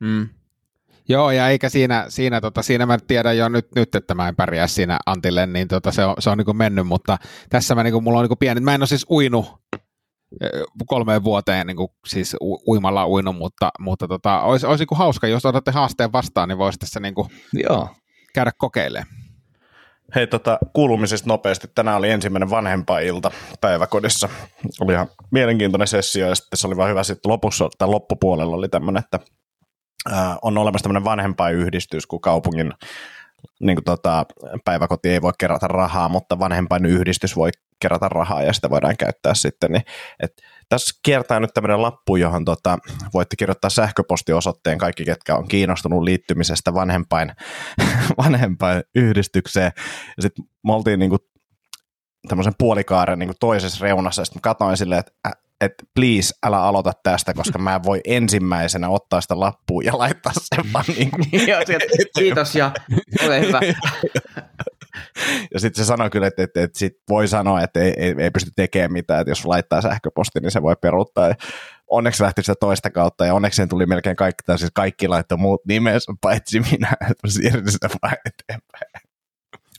[0.00, 0.28] Mm.
[1.08, 4.36] Joo, ja eikä siinä, siinä, tota, siinä mä tiedän jo nyt, nyt, että mä en
[4.36, 7.18] pärjää siinä Antille, niin tota, se on, se on niin mennyt, mutta
[7.48, 9.46] tässä mä, niin kuin, mulla on niin pieni, mä en ole siis uinut
[10.86, 15.26] kolmeen vuoteen niin kuin, siis u, uimalla uinut, mutta, mutta tota, olisi, olisi niin hauska,
[15.26, 17.88] jos otatte haasteen vastaan, niin voisi tässä niin kuin, Joo.
[18.34, 19.24] käydä kokeilemaan.
[20.14, 21.68] Hei, tota, kuulumisista nopeasti.
[21.74, 24.28] Tänään oli ensimmäinen vanhempailta päiväkodissa.
[24.80, 28.68] Oli ihan mielenkiintoinen sessio ja sitten se oli vaan hyvä sitten lopussa, tai loppupuolella oli
[28.68, 29.20] tämmöinen, että
[30.12, 32.72] ää, on olemassa tämmöinen vanhempainyhdistys, kun kaupungin
[33.60, 34.26] niin kuin tota,
[34.64, 37.50] päiväkoti ei voi kerätä rahaa, mutta vanhempainyhdistys voi
[37.84, 39.72] kerätä rahaa ja sitä voidaan käyttää sitten.
[39.72, 39.82] Niin,
[40.22, 40.32] et,
[40.68, 42.78] tässä kiertää nyt tämmöinen lappu, johon tota,
[43.14, 47.32] voitte kirjoittaa sähköpostiosoitteen kaikki, ketkä on kiinnostunut liittymisestä vanhempain,
[48.24, 49.72] vanhempainyhdistykseen.
[50.16, 51.18] Ja sitten me oltiin niinku
[52.28, 56.92] tämmöisen puolikaaren niinku toisessa reunassa, ja sitten katsoin silleen, että ä, et please, älä aloita
[57.02, 61.16] tästä, koska mä en voi ensimmäisenä ottaa sitä lappua ja laittaa sen vaan niinku
[61.50, 61.84] Joo, sieltä,
[62.18, 62.72] kiitos ja
[63.26, 63.60] ole hyvä.
[65.54, 68.30] Ja sitten se sanoi kyllä, että, että, että sit voi sanoa, että ei, ei, ei
[68.30, 71.28] pysty tekemään mitään, että jos laittaa sähköposti, niin se voi peruuttaa.
[71.28, 71.34] Ja
[71.90, 75.38] onneksi lähti sitä toista kautta, ja onneksi sen tuli melkein kaikki, tai siis kaikki laittoi
[75.38, 79.04] muut nimensä, paitsi minä, että siirryn sitä vaan eteenpäin.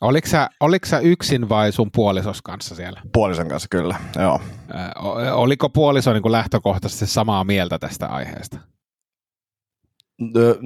[0.01, 3.01] Oliko sä, oliko sä yksin vai sun puolisos kanssa siellä?
[3.13, 4.41] Puolison kanssa kyllä, joo.
[4.69, 8.74] Ö, oliko puoliso niin lähtökohtaisesti samaa mieltä tästä aiheesta?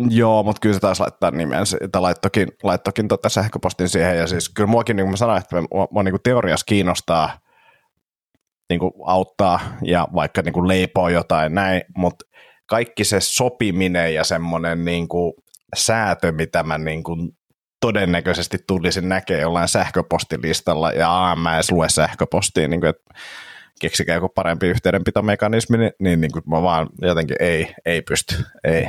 [0.09, 4.49] Joo, mutta kyllä se taisi laittaa nimensä, että laittokin, laittokin tota sähköpostin siihen, ja siis
[4.49, 7.39] kyllä muakin, niin kuin mä sanoin, että mua, mua niin kuin teoriassa kiinnostaa
[8.69, 12.25] niin kuin auttaa ja vaikka niin kuin leipoo jotain näin, mutta
[12.65, 15.33] kaikki se sopiminen ja semmoinen niin kuin
[15.75, 17.29] säätö, mitä mä niin kuin
[17.81, 23.13] todennäköisesti tulisin näkee jollain sähköpostilistalla, ja aa, mä edes lue sähköpostiin, niin kuin, että
[23.81, 28.87] keksikää joku parempi yhteydenpitomekanismi, niin, niin, niin kuin mä vaan jotenkin ei, ei pysty, ei,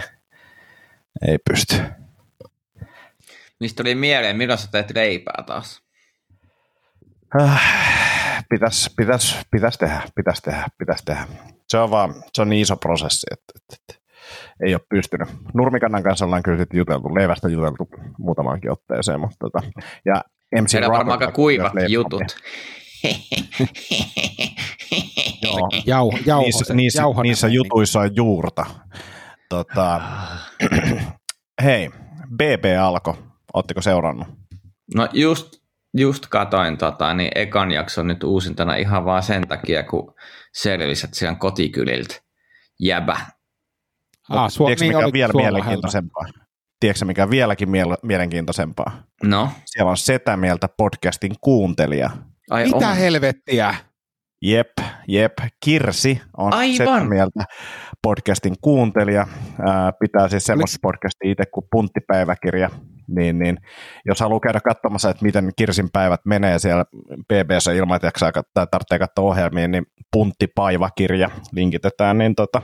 [1.29, 1.77] ei pysty.
[3.61, 5.83] Mistä tuli mieleen, milloin sä teet leipää taas?
[7.41, 11.27] Äh, pitäisi pitäis, pitäis tehdä, pitäisi tehdä, pitäisi tehdä.
[11.69, 14.03] Se on vaan, se on niin iso prosessi, että, että, että
[14.67, 15.29] ei ole pystynyt.
[15.55, 19.63] Nurmikannan kanssa ollaan kyllä sitten juteltu, leivästä juteltu muutamankin otteeseen, mutta tota,
[20.05, 20.15] ja
[20.61, 22.23] MC Meillä on varmaan aika kuivat jutut.
[25.43, 28.67] Joo, Jau, jauho, niissä, niissä, niissä jutuissa on juurta.
[29.51, 30.01] Tota,
[31.65, 31.91] hei,
[32.35, 33.15] BB alkoi.
[33.55, 34.29] Oletteko seurannut?
[34.95, 35.63] No just,
[35.97, 40.15] just katoin tota, niin ekan jakson nyt uusintana ihan vaan sen takia, kun
[40.55, 42.15] selvisi, että siellä on kotikyliltä
[42.81, 43.17] jäbä.
[44.29, 46.25] Ah, sua, Tiedätkö, niin mikä on vielä mielenkiintoisempaa?
[46.81, 49.03] Tiedätkö, mikä on vieläkin miele- mielenkiintoisempaa?
[49.23, 52.11] No, Siellä on Setä Mieltä podcastin kuuntelija.
[52.51, 52.97] ai Mitä on.
[52.97, 53.75] helvettiä?
[54.43, 54.71] Jep,
[55.09, 55.33] jep.
[55.65, 56.77] Kirsi on Aivan.
[56.77, 57.45] Setä Mieltä
[58.03, 59.27] podcastin kuuntelija.
[59.67, 62.71] Ää, pitää siis semmoista podcastia itse kuin Punttipäiväkirja.
[63.09, 63.59] Niin, niin,
[64.05, 66.85] jos haluaa käydä katsomassa, että miten Kirsin päivät menee siellä
[67.29, 72.63] BBssä ilman, että jaksaa tai tarvitsee katsoa ohjelmia, niin Punttipaiva-kirja linkitetään, niin tota,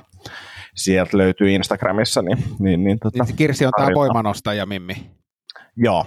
[0.74, 2.22] sieltä löytyy Instagramissa.
[2.22, 5.10] Niin, niin, niin, tota, Niin se Kirsi on tämä voimanostaja, Mimmi.
[5.76, 6.06] Joo,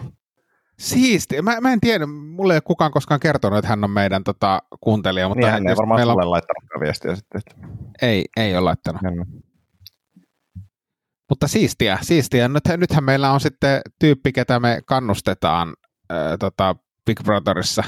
[0.79, 1.41] Siisti.
[1.41, 4.61] Mä, mä en tiedä, mulle ei ole kukaan koskaan kertonut, että hän on meidän tota,
[4.81, 7.41] kuuntelija, mutta niin hän ei varmaan meillä on, laittanut viestiä sitten.
[7.47, 7.67] Että,
[8.01, 9.01] ei, ei ole laittanut.
[9.03, 9.41] hän-
[11.29, 12.47] Mutta siistiä, siistiä.
[12.47, 15.73] Nyt, nythän meillä on sitten tyyppi, ketä me kannustetaan
[16.09, 17.83] ää, tota Big Brotherissa.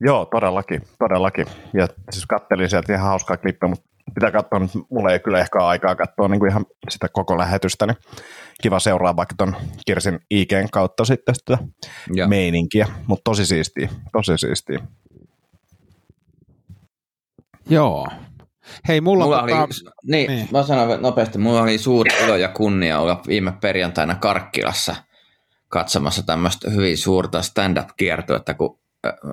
[0.00, 1.46] Joo, todellakin, todellakin.
[1.74, 4.60] Ja siis kattelin sieltä ihan hauskaa klippiä, mutta pitää katsoa,
[4.90, 7.96] mulla ei kyllä ehkä ole aikaa katsoa niin kuin ihan sitä koko lähetystä, niin
[8.62, 11.58] kiva seuraa vaikka ton Kirsin IGn kautta sitten sitä
[12.14, 12.28] Ja.
[12.28, 14.78] meininkiä, mutta tosi siistiä, tosi siistiä.
[17.70, 18.06] Joo.
[18.88, 20.48] Hei, mulla, Mulla oli, tota, niin, niin.
[20.52, 24.96] mä sanon nopeasti, mulla oli suuri ilo ja kunnia olla viime perjantaina Karkkilassa
[25.68, 28.78] katsomassa tämmöistä hyvin suurta stand-up-kiertuetta, kun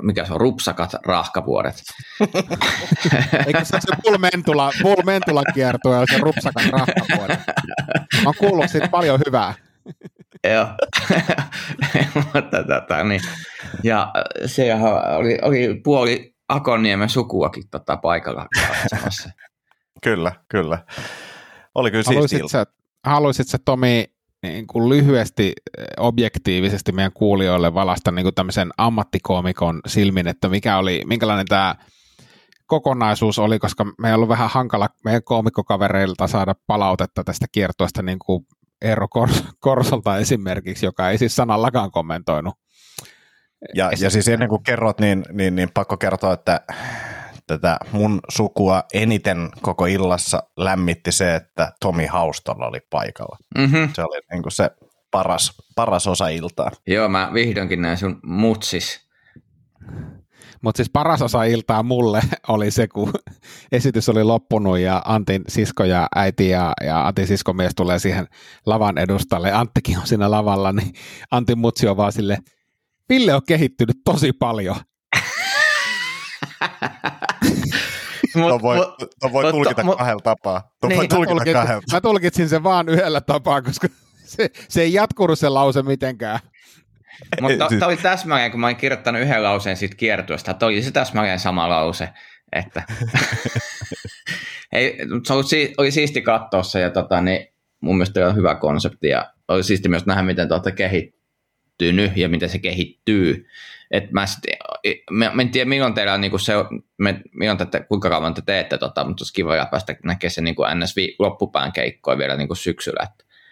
[0.02, 1.84] mikä se on, rupsakat rahkavuodet.
[3.48, 7.34] eikö se ole se Bull Mentula, Bull Mentula kiertue se rupsakan rahkapuoli?
[8.24, 9.54] Mä oon kuullut siitä paljon hyvää.
[10.48, 10.68] Joo.
[12.34, 13.22] Mutta tota, niin.
[13.84, 14.14] Ja
[14.46, 14.74] se
[15.18, 19.30] oli, oli puoli Akoniemen sukuakin tota, paikalla katsomassa.
[20.04, 20.86] Kyllä, kyllä.
[21.76, 22.40] Oli kyllä siistiä.
[22.40, 22.66] Haluaisit sä,
[23.06, 24.06] haluaisit sä Tomi
[24.44, 30.78] niin kuin lyhyesti eh, objektiivisesti meidän kuulijoille valasta niin kuin tämmöisen ammattikoomikon silmin, että mikä
[30.78, 31.76] oli, minkälainen tämä
[32.66, 38.20] kokonaisuus oli, koska me ei ollut vähän hankala meidän koomikkokavereilta saada palautetta tästä kiertueesta niin
[38.20, 38.46] kuin
[38.82, 42.54] Eero Kors- Korsolta esimerkiksi, joka ei siis sanallakaan kommentoinut.
[43.76, 46.62] Ja, ja siis ennen kuin kerrot, niin, niin, niin pakko kertoa, että
[47.50, 53.38] tätä mun sukua eniten koko illassa lämmitti se, että Tomi Haustolla oli paikalla.
[53.58, 53.90] Mm-hmm.
[53.94, 54.72] Se oli niin kuin se
[55.12, 56.72] paras, paras osa iltaa.
[56.88, 59.10] Joo, mä vihdoinkin näin sun mutsis.
[60.62, 63.14] Mutta siis paras osa iltaa mulle oli se, kun
[63.72, 68.28] esitys oli loppunut ja Antin sisko ja äiti ja, ja Antin siskomies tulee siihen
[68.66, 69.52] lavan edustalle.
[69.52, 70.94] Anttikin on siinä lavalla, niin
[71.32, 72.38] Antin mutsi on vaan sille,
[73.10, 74.76] Ville on kehittynyt tosi paljon.
[78.34, 78.78] Tuo voi,
[79.20, 80.62] tuo voi mutta- tulkita mut- kahdella tapaa.
[80.82, 83.88] Tuo Niin, voi Mä tulkita tulkitsin, kahdella mä tulkitsin sen vaan yhdellä tapaa, koska
[84.26, 86.40] se, se ei jatkunut se lause mitenkään.
[87.42, 90.82] Mutta Siis- tämä oli täsmälleen, kun mä olin kirjoittanut yhden lauseen siitä kiertueesta, että oli
[90.84, 92.10] se täsmälleen sama lause.
[92.52, 92.84] Että
[94.74, 97.48] Ei, mut se oli, oli siisti katsoa se ja tota, niin
[97.82, 100.72] mun mielestä oli hyvä konsepti ja oli siisti myös nähdä, miten te olette
[101.80, 103.48] kehittynyt ja miten se kehittyy.
[103.92, 104.40] Et mä, sit,
[105.12, 106.54] mä, mä, en tiedä, milloin teillä on, niin se,
[106.98, 110.56] me, milloin te, kuinka kauan te teette, tota, mutta olisi kiva päästä näkemään se niin
[110.76, 113.08] NS loppupään keikkoa vielä niin syksyllä.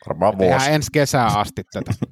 [0.07, 0.53] Varmaan vuosi.
[0.53, 1.91] Tehdään ensi kesää asti tätä.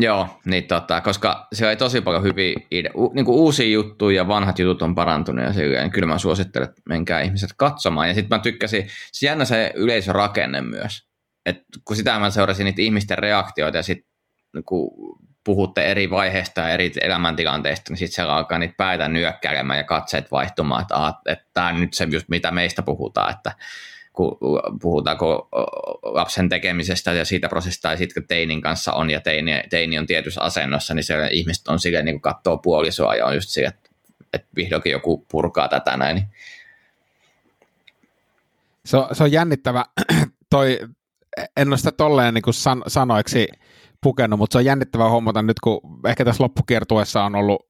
[0.00, 4.16] Joo, niin tota, koska siellä oli tosi paljon hyviä ide- u- niin kuin uusia juttuja
[4.16, 8.08] ja vanhat jutut on parantunut ja silleen, kyllä mä suosittelen, että menkää ihmiset katsomaan.
[8.08, 11.06] Ja sitten mä tykkäsin, se jännä se yleisörakenne myös.
[11.46, 16.68] Et kun sitä mä seurasin niitä ihmisten reaktioita ja sitten kun puhutte eri vaiheista ja
[16.68, 21.68] eri elämäntilanteista, niin sitten siellä alkaa niitä päitä nyökkäilemään ja katseet vaihtumaan, että, että tämä
[21.68, 23.52] on nyt se just mitä meistä puhutaan, että
[24.12, 24.38] kun
[24.82, 25.48] puhutaanko
[26.02, 30.06] lapsen tekemisestä ja siitä prosessista ja sitten kun teinin kanssa on ja teini, teini on
[30.06, 33.68] tietyssä asennossa, niin siellä ihmiset on silleen niin kuin katsoo puolisoa ja on just sille,
[33.68, 33.90] että,
[34.32, 36.14] että vihdoinkin joku purkaa tätä näin.
[36.14, 36.28] Niin.
[38.84, 39.84] Se on, se on jännittävä.
[40.50, 40.78] Toi,
[41.56, 43.48] en ole sitä tolleen niin kuin san, sanoiksi
[44.04, 47.62] pukenut, mutta se on jännittävä huomata nyt, kun ehkä tässä loppukiertuessa on ollut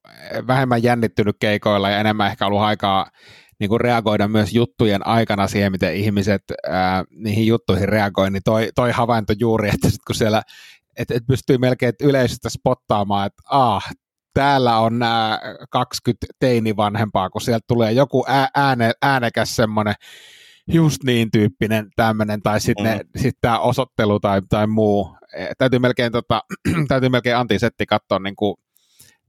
[0.47, 3.07] vähemmän jännittynyt keikoilla ja enemmän ehkä ollut aikaa
[3.61, 8.69] niin kuin reagoida myös juttujen aikana siihen, miten ihmiset ää, niihin juttuihin reagoi, niin toi,
[8.75, 10.43] toi havainto juuri, että sit kun siellä
[10.99, 13.85] et, et pystyy melkein yleisöstä spottaamaan, että ah,
[14.35, 18.25] täällä on nämä 20 teinivanhempaa, kun sieltä tulee joku
[18.55, 19.95] ääne, äänekäs semmoinen
[20.73, 23.21] just niin tyyppinen tämmöinen, tai sitten mm.
[23.21, 25.17] sit tämä osoittelu tai, tai muu.
[25.37, 26.43] E, täytyy melkein, tota,
[26.89, 28.57] täytyy melkein Antti Setti katsoa niin kuin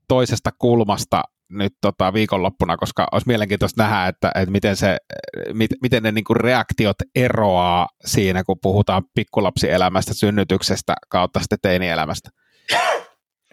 [0.08, 4.98] toisesta kulmasta nyt tota viikonloppuna, koska olisi mielenkiintoista nähdä, että, että miten, se,
[5.54, 12.30] mit, miten ne niin kuin reaktiot eroaa siinä, kun puhutaan pikkulapsielämästä, synnytyksestä kautta sitten teinielämästä.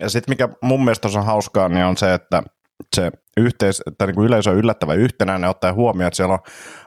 [0.00, 2.42] Ja sitten mikä mun mielestä on hauskaa, niin on se, että
[2.96, 6.40] se yhteis, tai niin kuin yleisö on yllättävän yhtenäinen, ottaa huomioon, että siellä on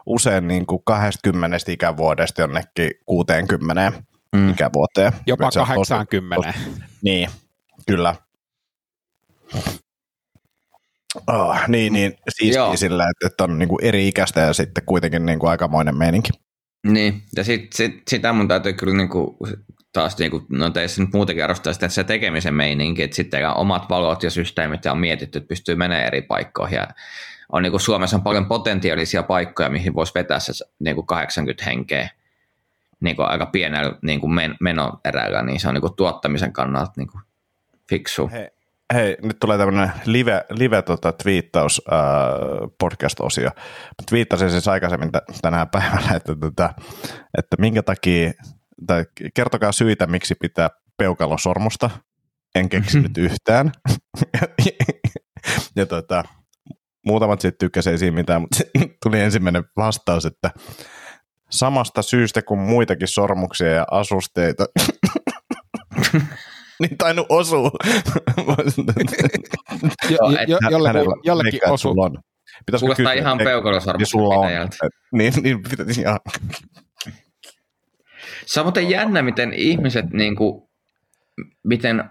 [0.06, 3.94] usein niin kuin 20 ikävuodesta jonnekin 60
[4.36, 4.50] mm.
[4.50, 5.12] ikävuoteen.
[5.28, 6.36] Jopa 80.
[6.36, 7.30] Tosi, tosi, niin,
[7.88, 8.16] kyllä.
[11.28, 15.26] Oh, niin, niin siistiä sillä, että, että on niin kuin eri ikäistä ja sitten kuitenkin
[15.26, 16.30] niin kuin aikamoinen meininki.
[16.88, 19.38] Niin, ja sit, sit, sitä mun täytyy kyllä niin kuin,
[19.94, 23.58] taas, niin kuin, no teissä nyt muutenkin arvostaa sitä, että se tekemisen meininki, että sitten
[23.58, 26.88] omat valot ja systeemit ja on mietitty, että pystyy menemään eri paikkoihin ja
[27.52, 31.66] on niin kuin Suomessa on paljon potentiaalisia paikkoja, mihin voisi vetää se niin kuin 80
[31.66, 32.10] henkeä
[33.00, 36.92] niin kuin aika pienellä niin kuin men, menoerällä, niin se on niin kuin tuottamisen kannalta
[36.98, 37.22] niin kuin
[37.90, 38.30] fiksu.
[38.32, 38.50] Hei,
[38.94, 42.00] hei, nyt tulee tämmöinen live, live tota, twiittaus äh,
[42.80, 43.50] podcast-osio.
[44.10, 46.74] Twiittasin siis aikaisemmin t- tänään päivällä, että, että,
[47.38, 48.32] että minkä takia,
[48.88, 51.90] tai kertokaa syitä, miksi pitää peukalosormusta.
[52.56, 53.72] En keksinyt yhtään.
[55.76, 56.24] ja tota,
[57.06, 58.58] muutamat sitten tykkäsivät siinä mitään, mutta
[59.04, 60.52] tuli ensimmäinen vastaus, että
[61.56, 64.66] samasta syystä kuin muitakin sormuksia ja asusteita.
[66.82, 67.72] niin tainnut osua.
[70.10, 71.96] jo, jo, jollekin, jollekin osuu.
[72.80, 74.10] Kuulostaa kysyä, ihan peukalosormus.
[74.10, 74.48] sulla on.
[75.12, 76.20] Niin, niin pitäisi ihan.
[78.46, 80.70] Se on muuten jännä, miten ihmiset, niin kuin,
[81.64, 82.04] miten,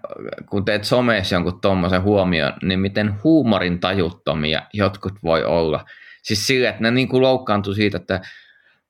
[0.51, 5.85] kun teet somessa jonkun tuommoisen huomioon, niin miten huumorin tajuttomia jotkut voi olla.
[6.23, 8.21] Siis sillä, että ne niin kuin loukkaantuu siitä, että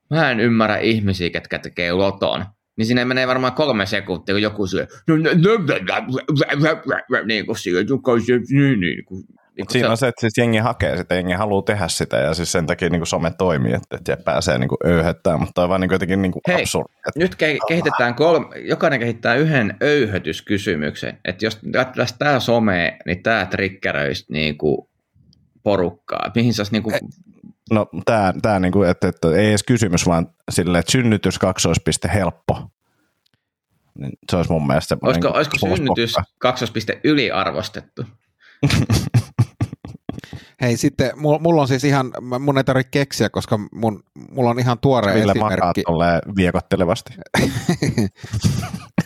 [0.09, 2.45] mä en ymmärrä ihmisiä, ketkä tekee loton
[2.77, 4.87] niin sinne menee varmaan kolme sekuntia, kun joku syö,
[7.25, 9.23] niin kuin sille, niin, niin kuin,
[9.57, 12.51] niin siinä on se, että siis jengi hakee sitä, jengi haluaa tehdä sitä ja siis
[12.51, 15.81] sen takia niin kuin some toimii, että, että pääsee niin kuin öyhöttämään, mutta on vaan
[15.81, 16.93] niin kuin jotenkin niin kuin Hei, absurdi.
[17.07, 17.19] Että...
[17.19, 21.59] nyt ke- kehitetään kolme, jokainen kehittää yhden öyhötyskysymyksen, että jos
[21.95, 24.87] lähtisi tämä some, niin tämä triggeröisi niin kuin
[25.63, 26.95] porukkaa, mihin saisi niin kuin
[27.71, 32.69] No tämä, tämä niinku, että, että ei edes kysymys, vaan sille, että synnytys kaksoispiste helppo.
[33.99, 38.05] Niin se olisi mun mielestä Olisiko, niin olisiko synnytys kaksoispiste yliarvostettu?
[40.61, 44.79] Hei sitten, mulla on siis ihan, mun ei tarvitse keksiä, koska mun, mulla on ihan
[44.79, 45.83] tuore Millä esimerkki.
[45.87, 47.13] Makaat viekottelevasti?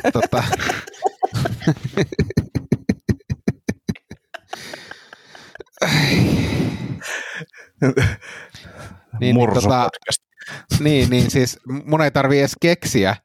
[0.13, 0.43] tota,
[9.19, 9.89] niin, niin, tota,
[10.79, 13.15] niin, niin, siis mun ei tarvi edes keksiä,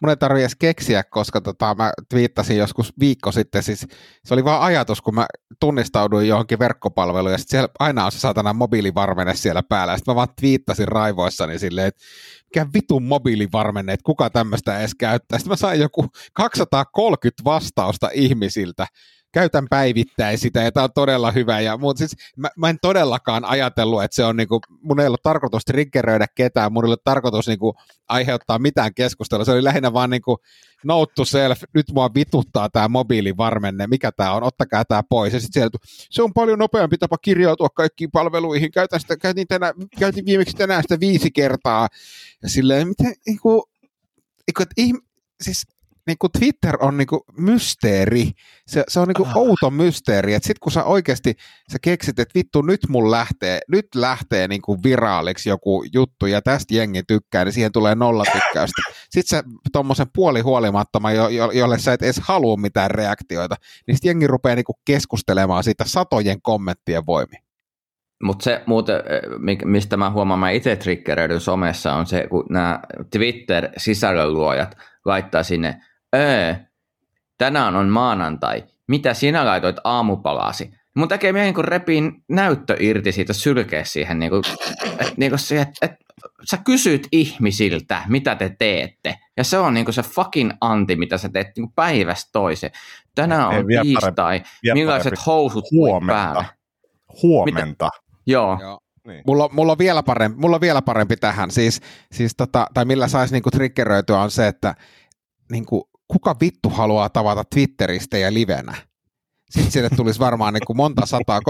[0.00, 3.86] mun ei tarvi edes keksiä, koska tota, mä twiittasin joskus viikko sitten, siis
[4.24, 5.26] se oli vaan ajatus, kun mä
[5.60, 10.28] tunnistauduin johonkin verkkopalveluun, ja siellä aina on se saatana mobiilivarmenne siellä päällä, sitten mä vaan
[10.40, 12.02] twiittasin raivoissani silleen, että
[12.44, 15.38] mikä vitun mobiilivarmenne, että kuka tämmöistä edes käyttää.
[15.38, 18.86] Sitten mä sain joku 230 vastausta ihmisiltä,
[19.34, 21.60] käytän päivittäin sitä ja tämä on todella hyvä.
[21.60, 25.22] Ja, mutta siis mä, mä, en todellakaan ajatellut, että se on niinku, mun ei ollut
[25.22, 27.74] tarkoitus triggeröidä ketään, mun ei ollut tarkoitus niinku
[28.08, 29.44] aiheuttaa mitään keskustelua.
[29.44, 30.38] Se oli lähinnä vaan niinku
[30.84, 35.32] note to self, nyt mua vituttaa tämä mobiilivarmenne, mikä tämä on, ottakaa tämä pois.
[35.32, 35.78] Ja sitten sieltä,
[36.10, 40.82] se on paljon nopeampi tapa kirjautua kaikkiin palveluihin, käytän sitä, käytin, tänä, käytin viimeksi tänään
[40.82, 41.88] sitä viisi kertaa.
[42.42, 43.68] Ja silleen, miten, niinku,
[44.48, 44.74] että
[45.42, 45.66] siis
[46.06, 48.30] niin kuin Twitter on niin kuin mysteeri.
[48.66, 49.36] Se, se on niin kuin ah.
[49.36, 51.34] outo mysteeri, että sitten kun sä oikeasti
[51.72, 56.42] sä keksit, että vittu nyt mun lähtee, nyt lähtee niin kuin viraaliksi joku juttu ja
[56.42, 58.82] tästä jengi tykkää, niin siihen tulee nolla tykkäystä.
[59.10, 59.42] Sitten sä
[59.72, 64.56] tuommoisen puolihuolimattoman, jo, jo, jolle sä et edes halua mitään reaktioita, niin sitten jengi rupeaa
[64.56, 67.36] niin kuin keskustelemaan siitä satojen kommenttien voimi.
[68.22, 68.96] Mutta se muuten,
[69.64, 72.80] mistä mä huomaan, mä itse triggeröidyn somessa, on se, kun nämä
[73.10, 75.80] Twitter-sisällönluojat laittaa sinne
[76.14, 76.54] öö,
[77.38, 80.70] tänään on maanantai, mitä sinä laitoit aamupalasi?
[80.96, 84.42] Mun tekee mieli niin repiin näyttö irti siitä sylkeä siihen, niin kuin,
[84.98, 85.92] et, niin kuin siihen, että et,
[86.50, 89.18] sä kysyt ihmisiltä, mitä te teette.
[89.36, 92.72] Ja se on niin kuin se fucking anti, mitä sä teet niin kuin päivästä toiseen.
[93.14, 94.42] Tänään on Ei, tiistai,
[94.74, 95.22] millaiset parempi.
[95.26, 96.12] housut huomenta.
[96.12, 96.44] päällä.
[97.22, 97.66] Huomenta.
[97.66, 97.90] Mitä?
[98.26, 98.58] Joo.
[98.60, 98.80] Joo.
[99.06, 99.22] Niin.
[99.26, 101.80] Mulla, mulla, on vielä parempi, mulla on vielä parempi tähän, siis,
[102.12, 104.74] siis tota, tai millä saisi niinku triggeröityä on se, että
[105.50, 108.74] niinku, kuka vittu haluaa tavata Twitteristä ja livenä?
[109.54, 111.40] sitten sinne tulisi varmaan niin kuin monta sataa.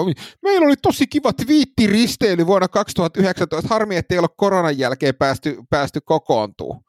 [0.43, 3.69] Meillä oli tosi kiva twiittiristeily vuonna 2019.
[3.69, 6.85] Harmi, että ei ole koronan jälkeen päästy, päästy kokoontuu.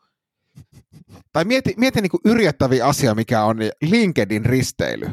[1.31, 5.09] Tai mieti, mieti niin kuin yrjettäviä asia, mikä on LinkedIn risteily.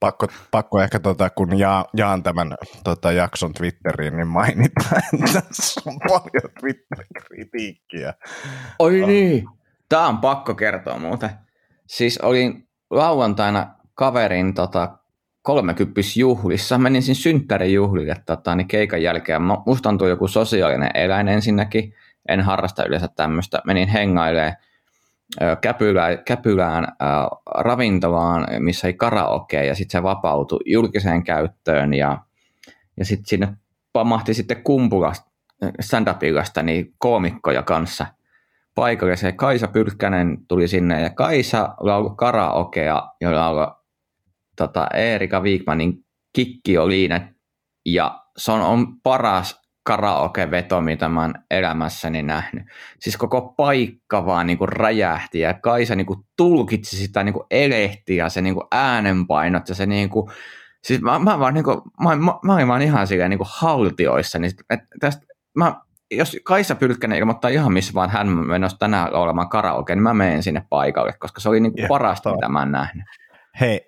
[0.00, 5.80] Pakko, pakko ehkä, tota, kun ja, jaan tämän tota, jakson Twitteriin, niin mainita, että tässä
[5.86, 8.14] on paljon Twitter-kritiikkiä.
[8.78, 9.44] Oi niin,
[9.92, 11.30] tämä on pakko kertoa muuten.
[11.86, 14.98] Siis olin lauantaina kaverin tota,
[15.42, 19.42] kolmekymppysjuhlissa, menin siinä synttärijuhlille tota, niin keikan jälkeen.
[19.66, 21.94] Musta on joku sosiaalinen eläin ensinnäkin,
[22.28, 23.62] en harrasta yleensä tämmöistä.
[23.66, 24.56] Menin hengailemaan
[25.60, 32.18] Käpylään, Käpylään äh, ravintolaan, missä ei karaoke, ja sitten se vapautui julkiseen käyttöön, ja,
[32.96, 33.56] ja sitten sinne
[33.92, 35.30] pamahti sitten kumpulasta,
[35.80, 36.08] stand
[36.62, 38.06] niin koomikkoja kanssa
[38.74, 39.16] paikalle.
[39.16, 43.66] Se Kaisa Pyrkkänen tuli sinne, ja Kaisa laulu karaokea, jolla oli
[44.56, 45.94] tota, Erika Wigmanin
[46.32, 47.34] Kikki Oliine,
[47.86, 52.64] ja se on, on paras karaoke-veto, mitä mä oon elämässäni nähnyt.
[53.00, 57.46] Siis koko paikka vaan niin kuin räjähti ja Kaisa niin kuin tulkitsi sitä niin kuin
[57.50, 60.30] elehtiä, se niin kuin äänenpainot ja se niin kuin,
[60.84, 63.48] siis mä, mä, vaan niin kuin, mä, mä, mä olin vaan ihan silleen niin kuin
[63.50, 64.52] haltioissa, niin
[65.00, 65.80] tästä, mä,
[66.16, 70.42] jos Kaisa Pylkkänen ilmoittaa ihan missä vaan hän menossa tänään olemaan karaoke, niin mä menen
[70.42, 73.04] sinne paikalle, koska se oli niin kuin parasta, mitä mä oon nähnyt.
[73.60, 73.80] Hei,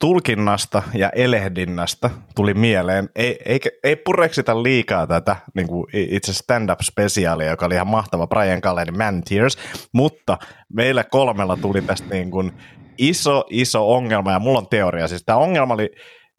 [0.00, 7.50] tulkinnasta ja elehdinnästä tuli mieleen, ei, ei, ei pureksita liikaa tätä niin kuin itse stand-up-spesiaalia,
[7.50, 9.58] joka oli ihan mahtava Brian Callenin Man Tears,
[9.92, 10.38] mutta
[10.72, 12.52] meillä kolmella tuli tästä niin kuin
[12.98, 15.08] iso, iso ongelma, ja mulla on teoria.
[15.08, 15.90] Siis tämä ongelma oli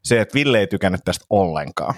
[0.03, 1.93] se, että Ville ei tykännyt tästä ollenkaan.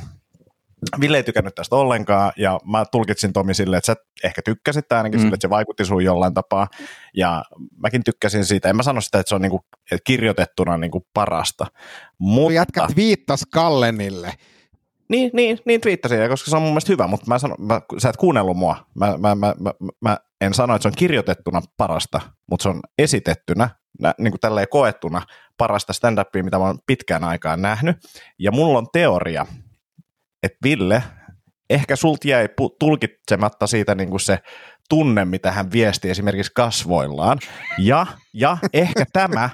[0.99, 5.19] Ville ei tykännyt tästä ollenkaan, ja mä tulkitsin Tomi silleen, että sä ehkä tykkäsit ainakin
[5.19, 5.21] mm.
[5.21, 6.67] sille, että se vaikutti sun jollain tapaa,
[7.15, 7.43] ja
[7.77, 8.69] mäkin tykkäsin siitä.
[8.69, 9.65] En mä sano sitä, että se on niinku,
[10.03, 11.65] kirjoitettuna niinku parasta.
[12.19, 12.53] Mutta...
[12.53, 14.33] Jätkät viittas Kallenille.
[15.09, 18.09] Niin, niin, niin twiittasin, koska se on mun mielestä hyvä, mutta mä sanon, mä, sä
[18.09, 18.85] et kuunnellut mua.
[18.95, 22.21] Mä, mä, mä, mä, mä en sano, että se on kirjoitettuna parasta,
[22.51, 23.69] mutta se on esitettynä,
[24.01, 25.21] nä, niin kuin tälleen koettuna
[25.57, 27.97] parasta stand-upia, mitä mä oon pitkään aikaan nähnyt.
[28.39, 29.45] Ja mulla on teoria,
[30.45, 31.03] että Ville,
[31.69, 34.39] ehkä sulta jäi tulkitsematta siitä niin kuin se
[34.89, 37.39] tunne, mitä hän viesti esimerkiksi kasvoillaan.
[37.79, 39.49] Ja, ja ehkä tämä,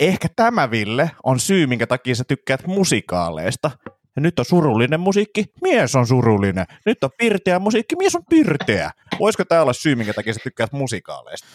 [0.00, 3.70] ehkä tämä Ville on syy, minkä takia sä tykkäät musikaaleista.
[4.16, 6.66] Ja nyt on surullinen musiikki, mies on surullinen.
[6.86, 8.90] Nyt on pirteä musiikki, mies on pirteä.
[9.18, 11.46] Voisiko tämä olla syy, minkä takia sä tykkäät musikaaleista?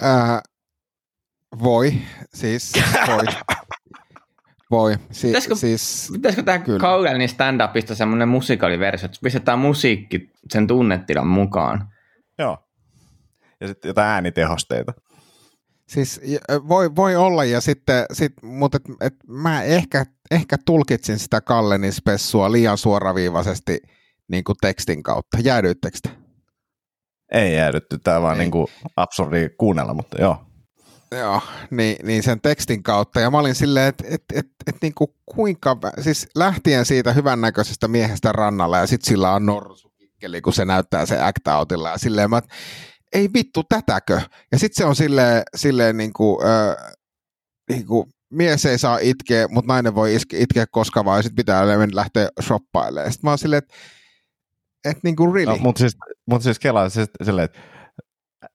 [0.00, 0.40] Ää,
[1.62, 1.92] voi,
[2.34, 2.72] siis
[3.06, 3.24] voi.
[4.70, 4.96] Voi.
[5.10, 11.88] Si- pitäisikö, siis, pitäisikö tähän Kaugelin stand-upista semmoinen musikaaliversio, että pistetään musiikki sen tunnetilan mukaan?
[12.38, 12.58] Joo.
[13.60, 14.92] Ja sitten jotain äänitehosteita.
[15.88, 16.20] Siis
[16.68, 21.92] voi, voi olla, ja sitten, sit, mutta et, et mä ehkä, ehkä tulkitsin sitä Kallenin
[21.92, 23.80] spessua liian suoraviivaisesti
[24.28, 25.38] niin kuin tekstin kautta.
[25.42, 25.98] Jäädyittekö
[27.32, 28.66] Ei jäädytty, tämä vaan niin kuin
[28.96, 30.49] absurdi kuunnella, mutta joo.
[31.18, 31.40] Joo,
[31.70, 33.20] niin, niin sen tekstin kautta.
[33.20, 37.88] Ja mä olin silleen, että et, et, et, niin kuin kuinka, siis lähtien siitä hyvännäköisestä
[37.88, 41.90] miehestä rannalla ja sitten sillä on norsukikkeli, kun se näyttää se act outilla.
[41.90, 42.42] Ja silleen mä,
[43.12, 44.20] ei vittu, tätäkö?
[44.52, 46.92] Ja sitten se on silleen, silleen niin kuin, äh,
[47.68, 51.64] niin kuin, mies ei saa itkeä, mutta nainen voi itkeä koska vaan, ja sitten pitää
[51.92, 53.12] lähteä shoppailemaan.
[53.12, 53.74] Sitten mä oon silleen, että
[54.84, 55.52] et, niin kuin really.
[55.52, 55.96] No, mutta siis,
[56.26, 57.58] mut siis kelaa siis silleen, että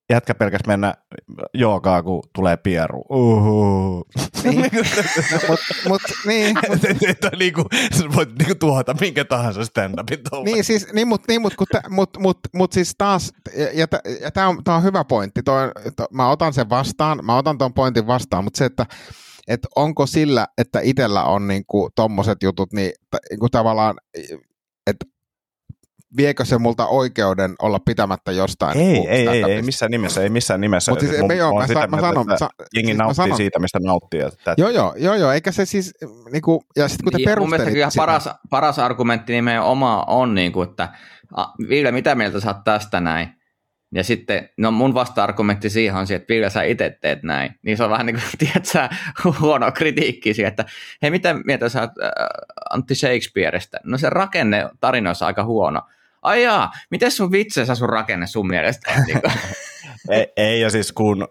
[0.10, 0.94] jätkä pelkäs mennä
[1.54, 3.02] joogaa, kun tulee pieru.
[3.10, 4.06] Uhuhu.
[4.44, 4.62] Niin.
[5.48, 6.80] mut, mut, niin, mut,
[7.40, 7.66] niinku,
[8.16, 11.54] voit niinku tuhota minkä tahansa stand-upin Niin, siis, niin, mutta niin, mut,
[11.90, 13.88] mut, mut, mut, siis taas, ja, ja,
[14.22, 17.58] ja tämä on, tää on hyvä pointti, toi, to, mä otan sen vastaan, mä otan
[17.58, 18.86] tuon pointin vastaan, mutta se, että
[19.48, 22.92] et onko sillä, että itsellä on niinku tommoset jutut, niin
[23.30, 23.96] niinku tavallaan,
[24.88, 25.06] että
[26.18, 28.78] viekö se multa oikeuden olla pitämättä jostain?
[28.78, 30.92] Ei, ei, ei, ei, missään nimessä, ei missään nimessä.
[30.92, 33.80] Mutta siis, me, joo, mä, sa, mä sanon, sa, jengi siis nauttii sanon, siitä, mistä
[33.80, 34.22] nauttii.
[34.22, 35.94] Että joo, joo, joo, joo, eikä se siis,
[36.32, 37.90] niin kuin, ja sitten kun te niin, perustelit sitä.
[37.96, 40.90] paras, paras argumentti nimenomaan on, niin kuin, että
[41.70, 43.30] Ville, mitä mieltä sä oot tästä näin?
[43.94, 47.56] Ja sitten, no mun vasta-argumentti siihen on se, että Ville sä itse teet näin.
[47.64, 48.96] Niin se on vähän niin kuin, tiedätkö,
[49.40, 50.66] huono kritiikki siihen, että
[51.02, 52.10] hei, mitä mieltä sä oot äh,
[52.70, 53.78] Antti Shakespeareista?
[53.84, 55.82] No se rakenne tarinoissa on aika huono
[56.26, 59.04] ai jaa, miten sun vitseessä sun rakenne sun mielestä on?
[59.04, 59.22] Niin
[60.10, 61.28] ei, ei, ja siis kun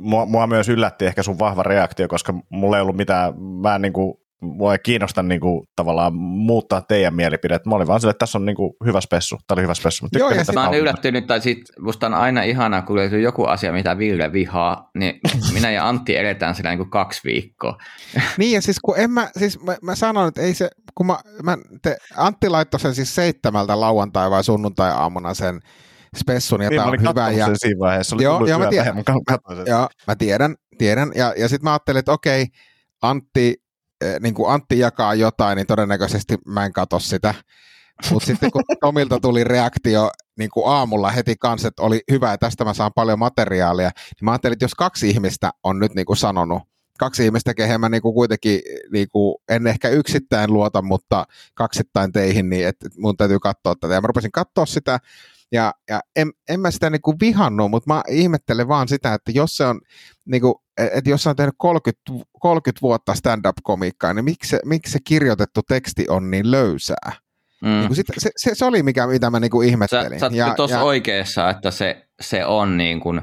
[0.00, 3.82] mua, mua, myös yllätti ehkä sun vahva reaktio, koska mulla ei ollut mitään, mä en
[3.82, 7.68] niin kuin, mua ei kiinnosta niin kuin, tavallaan muuttaa teidän mielipidettä.
[7.68, 9.38] Mä olin vaan sille, että tässä on niin kuin, hyvä spessu.
[9.46, 10.06] Tämä oli hyvä spessu.
[10.18, 13.72] Joo, ja Mä oon yllättynyt, tai sit musta on aina ihanaa, kun löytyy joku asia,
[13.72, 15.20] mitä Ville vihaa, niin
[15.52, 17.76] minä ja Antti edetään sillä niin kuin kaksi viikkoa.
[18.38, 21.18] Niin, ja siis kun en mä, siis mä, mä sanon, että ei se, kun mä,
[21.42, 25.60] mä te, Antti laittoi sen siis seitsemältä lauantai- vai sunnuntai-aamuna sen
[26.16, 27.30] spessun, ja Niin, tämä mä on hyvä.
[27.30, 28.16] Ja, sen siinä vaiheessa.
[28.16, 29.02] Oli Joo, joo, mä tiedän.
[29.66, 31.12] Joo, mä tiedän, tiedän.
[31.14, 32.46] Ja, ja sitten mä ajattelin, että okei,
[33.02, 33.61] Antti,
[34.20, 37.34] niin kuin Antti jakaa jotain, niin todennäköisesti mä en katso sitä.
[38.10, 42.38] Mutta sitten kun Tomilta tuli reaktio niin kuin aamulla heti kanssa, että oli hyvä ja
[42.38, 46.06] tästä mä saan paljon materiaalia, niin mä ajattelin, että jos kaksi ihmistä on nyt niin
[46.06, 46.62] kuin sanonut,
[46.98, 48.60] kaksi ihmistä, kehen mä niin kuin kuitenkin
[48.92, 51.24] niin kuin, en ehkä yksittäin luota, mutta
[51.54, 53.94] kaksittain teihin, niin että mun täytyy katsoa tätä.
[53.94, 54.98] Ja mä rupesin katsoa sitä,
[55.52, 59.30] ja, ja en, en mä sitä niin kuin vihannut, mutta mä ihmettelen vaan sitä, että
[59.34, 59.80] jos se on,
[60.24, 62.02] niin kuin, että jos se on tehnyt 30,
[62.40, 67.12] 30 vuotta stand-up-komiikkaa, niin miksi se, miksi se kirjoitettu teksti on niin löysää?
[67.62, 67.68] Mm.
[67.68, 70.20] Niin sitä, se, se, se, oli mikä, mitä mä niin kuin Sä, ihmettelin.
[70.20, 73.20] sä oot tuossa oikeassa, että se, se on niin kuin,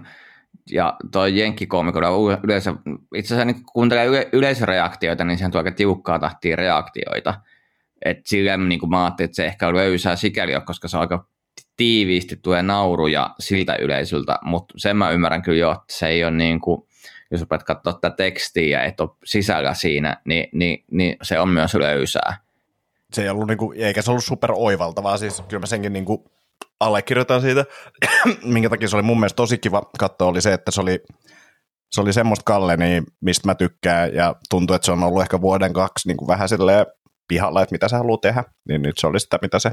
[0.71, 2.73] ja toi jenkkikoomikolla yleensä,
[3.15, 7.41] itse asiassa niin kun kuuntelee yle, yleisöreaktioita, niin sehän tuo aika tiukkaa tahtia reaktioita.
[8.05, 11.27] Et silleen niin kuin mä ajattelin, että se ehkä löysää sikäli, koska se on aika
[11.79, 16.31] tiiviisti tulee nauruja siltä yleisöltä, mutta sen mä ymmärrän kyllä jo, että se ei ole
[16.31, 16.81] niin kuin,
[17.31, 21.49] jos rupeat katsoa tätä tekstiä ja et ole sisällä siinä, niin, niin, niin se on
[21.49, 22.37] myös löysää.
[23.13, 26.31] se ei ollut niinku, eikä se ollut super oivaltavaa, siis kyllä mä senkin niinku
[26.79, 27.65] allekirjoitan siitä,
[28.43, 31.03] minkä takia se oli mun mielestä tosi kiva katsoa, oli se, että se oli,
[31.91, 35.41] se oli semmoista Kalle, niin mistä mä tykkään, ja tuntuu, että se on ollut ehkä
[35.41, 36.85] vuoden kaksi niin kuin vähän silleen
[37.29, 39.71] pihalla, että mitä se haluaa tehdä, niin nyt se oli sitä, mitä se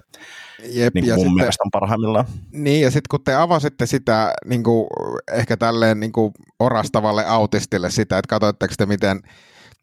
[0.70, 2.24] Jep, niin ja kuin mun sitten- mielestä on parhaimmillaan.
[2.52, 4.86] Niin, ja sitten kun te avasitte sitä niin kuin,
[5.32, 9.20] ehkä tälleen niin kuin orastavalle autistille sitä, että katsoitteko te, miten,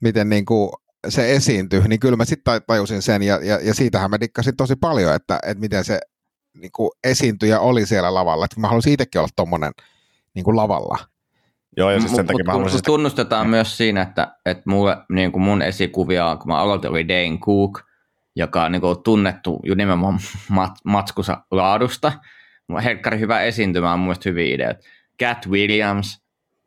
[0.02, 0.70] miten niin kuin
[1.10, 4.76] se esiintyi, niin kyllä mä sitten tajusin sen, ja, ja, ja siitähän mä dikkasin tosi
[4.76, 6.00] paljon, että, että miten se
[6.58, 9.72] niin kuin esiintyjä oli siellä lavalla, että mä haluaisin itsekin olla tommonen
[10.36, 10.98] niin kuin lavalla.
[11.78, 14.64] Joo, ja siis sen Mut- takia mut mä haluaisin sitä tunnustetaan myös siinä, että, että
[14.66, 17.82] mulle, niin kuin mun esikuvia, kun mä aloitin, oli Dane Cook,
[18.36, 20.20] joka on niin kuin tunnettu jo nimenomaan
[20.50, 22.12] mat, matskusa laadusta.
[22.84, 24.80] Helkkari hyvä esiintymä, on mun mielestä hyviä ideoita.
[25.22, 26.24] Cat Williams,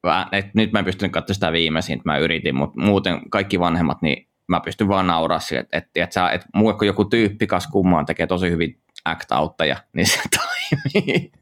[0.07, 4.03] Mä- et nyt mä en pystynyt katsomaan sitä viimeisintä, mä yritin, mutta muuten kaikki vanhemmat,
[4.03, 7.67] niin mä pystyn vaan nauraa sille, että et, et, et mulle kun joku tyyppi kas
[7.67, 11.33] kummaan tekee tosi hyvin act outteja, niin se toimii.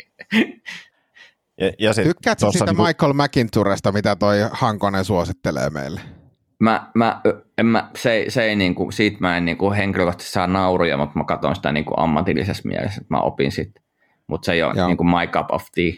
[1.60, 6.00] Ja, ja sit Tykkäätkö tossa siitä niinku- Michael McInturesta, mitä toi Hankonen suosittelee meille?
[6.60, 7.20] Mä, mä,
[7.58, 11.18] en mä, se, ei- se ei niinku, siitä mä en niinku henkilökohtaisesti saa nauruja, mutta
[11.18, 13.80] mä katson sitä niinku ammatillisessa mielessä, että mä opin siitä.
[14.28, 14.86] Mutta se ei ole Joo.
[14.86, 15.92] niinku my cup of tea.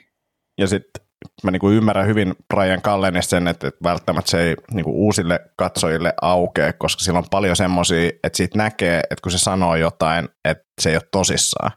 [0.59, 1.07] Ja sitten
[1.45, 6.15] mä niinku ymmärrän hyvin Brian Kallenista sen, että että välttämättä se ei niinku uusille katsojille
[6.23, 10.65] aukee, koska sillä on paljon semmoisia, että siitä näkee, että kun se sanoo jotain, että
[10.81, 11.71] se ei ole tosissaan.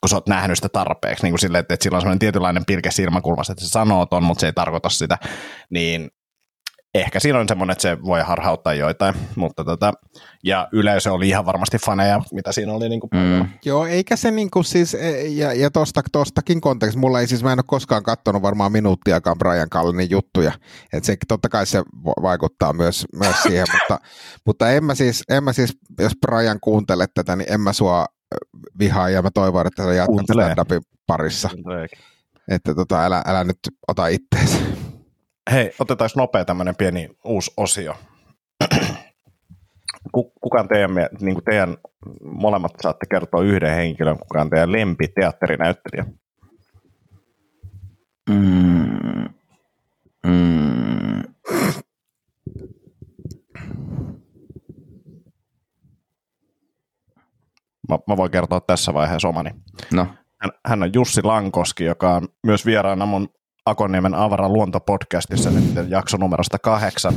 [0.00, 2.64] Kun sä oot nähnyt sitä tarpeeksi, niin kuin silleen, että, että sillä on semmoinen tietynlainen
[2.64, 5.18] pilke silmäkulmassa, että se sanoo ton, mutta se ei tarkoita sitä,
[5.70, 6.10] niin
[6.94, 9.92] ehkä siinä on semmoinen, että se voi harhauttaa joitain, mutta tota,
[10.44, 13.48] ja yleisö oli ihan varmasti faneja, mitä siinä oli niin kuin Mm.
[13.64, 17.52] Joo, eikä se niinku siis, e, ja, ja tosta, tostakin kontekstissa, mulla ei siis, mä
[17.52, 20.52] en ole koskaan katsonut varmaan minuuttiakaan Brian Kallenin juttuja,
[20.92, 24.04] että se totta kai se va- vaikuttaa myös, myös siihen, mutta,
[24.46, 28.06] mutta en mä siis, en mä siis, jos Brian kuuntelet tätä, niin en mä sua
[28.78, 30.52] vihaa ja mä toivon, että sä jatkat Kuuntelee.
[30.54, 31.50] stand-upin parissa,
[32.48, 33.58] että tota, älä, älä nyt
[33.88, 34.58] ota itteesi.
[35.52, 37.94] Hei, otetaan nopea tämmöinen pieni uusi osio.
[40.12, 41.76] Ku- Kuka on teidän, niin kuin teidän,
[42.24, 46.04] molemmat saatte kertoa yhden henkilön, kuka on teidän lempiteatterinäyttelijä?
[48.30, 49.28] Mm.
[50.26, 51.22] Mm.
[57.88, 59.50] Mä, mä voin kertoa tässä vaiheessa omani.
[59.92, 60.06] No,
[60.42, 63.28] Hän, hän on Jussi Lankoski, joka on myös vieraana mun
[63.66, 67.14] Akoniemen Avara luontopodcastissa nyt jaksonumerosta kahdeksan.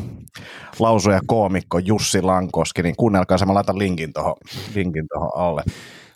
[0.80, 4.36] Lausuja koomikko Jussi Lankoski, niin kuunnelkaa se, mä laitan linkin tuohon
[4.76, 5.64] linkin tohon alle.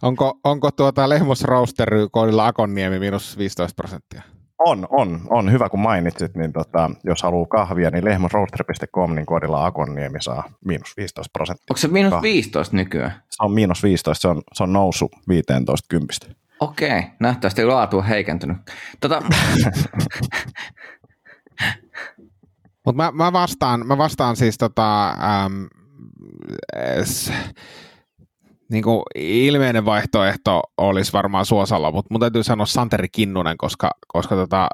[0.02, 4.22] Onko, onko tuota Lehmos Roastery koodilla Akonniemi miinus 15 prosenttia?
[4.60, 5.52] On, on, on.
[5.52, 10.98] Hyvä kun mainitsit, niin tota, jos haluaa kahvia, niin lehmosroaster.com, niin koodilla Akonniemi saa miinus
[10.98, 11.66] 15 prosenttia.
[11.70, 13.12] onko se miinus Kah- 15 nykyään?
[13.30, 16.28] Se on miinus 15, se on, se on noussut 15 kympistä.
[16.60, 18.58] Okei, nähtävästi laatu on heikentynyt.
[19.00, 19.22] Tota,
[22.86, 25.68] Mutta mä, mä, vastaan, mä vastaan siis tota, äm,
[27.04, 27.32] s,
[28.70, 34.36] niin kuin ilmeinen vaihtoehto olisi varmaan Suosalla, mutta mun täytyy sanoa Santeri Kinnunen, koska, koska
[34.36, 34.68] tota,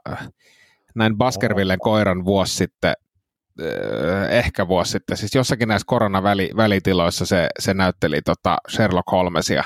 [0.95, 2.93] näin Baskervillen koiran vuosi sitten
[3.61, 9.63] äh, ehkä vuosi sitten, siis jossakin näissä koronavälitiloissa se, se näytteli tota Sherlock Holmesia,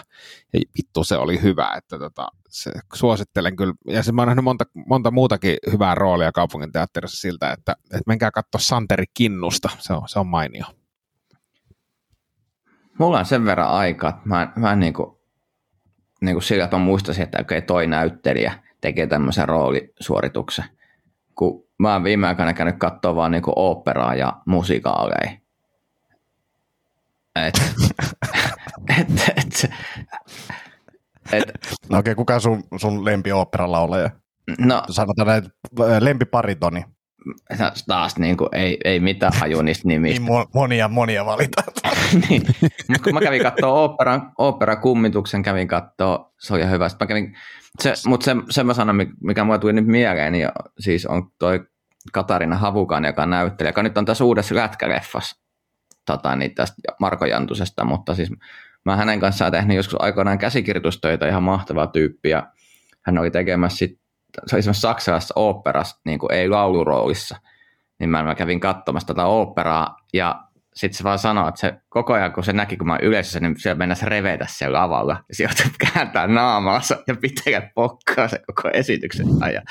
[0.54, 4.44] ja vittu se oli hyvä, että tota, se, suosittelen kyllä, ja se, mä oon nähnyt
[4.44, 9.94] monta, monta muutakin hyvää roolia kaupungin teatterissa siltä, että, että menkää katsoa Santeri Kinnusta, se
[9.94, 10.66] on, se on mainio.
[13.00, 15.18] Mulla on sen verran aikaa, että mä, mä en niin kuin,
[16.22, 20.66] niin kuin sillä, että mä muistaisin, että okei, toi näyttelijä tekee tämmöisen roolisuorituksen.
[21.36, 25.38] Kun mä oon viime aikoina käynyt katsoa vaan niin kuin operaa ja musikaaleja.
[27.36, 27.62] Et,
[29.00, 29.72] et, et,
[31.32, 31.44] et,
[31.90, 34.10] no okei, okay, kuka sun, sun lempi oopperalaulaja?
[34.60, 35.44] No, Sanotaan näin,
[36.00, 36.86] lempiparitoni.
[37.88, 40.20] Taas niin kuin, ei, ei mitään haju niistä nimistä.
[40.20, 41.68] Niin monia, monia valitaan.
[42.30, 42.42] niin.
[43.04, 46.90] Kun mä kävin katsoa oopperan, opera kummituksen, kävin katsoa, se oli hyvä.
[46.90, 47.36] Sitten mä kävin,
[47.82, 50.50] se, mutta se, se mä sanon, mikä mulle tuli nyt mieleen, niin
[50.80, 51.66] siis on toi
[52.14, 55.46] Katarina Havukan, joka näyttelee, joka nyt on tässä uudessa lätkäleffassa
[56.06, 58.30] tota, niin tästä Marko Jantusesta, mutta siis
[58.86, 62.48] mä hänen kanssaan tehnyt joskus aikoinaan käsikirjoitustöitä, ihan mahtava tyyppi, ja
[63.02, 64.00] hän oli tekemässä sit,
[64.54, 67.38] oli saksalaisessa oopperassa, niin kuin ei lauluroolissa,
[68.00, 72.14] niin mä, mä kävin katsomassa tätä oopperaa, ja sitten se vaan sanoo, että se koko
[72.14, 75.24] ajan kun se näki, kun mä yleisössä, niin siellä mennessä revetä siellä lavalla.
[75.30, 75.64] Ja sieltä
[75.94, 79.64] kääntää naamaansa ja pitää pokkaa se koko esityksen ajan.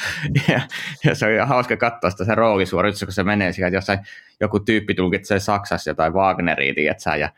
[0.49, 0.61] Ja,
[1.05, 3.99] ja, se oli hauska katsoa sitä se roolisuoritus, kun se menee siellä, että jossain
[4.41, 7.29] joku tyyppi tulkitsee Saksassa jotain Wagneria, tiedätkö, ja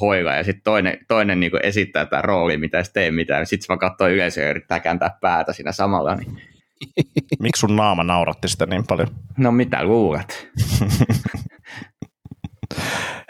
[0.00, 3.46] hoilla, ja sitten toinen, toinen niin esittää tämä rooli, mitä ei tee mitään.
[3.46, 6.14] Sitten se vaan katsoo yleisöä ja yrittää kääntää päätä siinä samalla.
[6.14, 6.53] Niin.
[7.42, 9.08] Miksi sun naama nauratti sitä niin paljon?
[9.38, 10.48] No mitä luulet?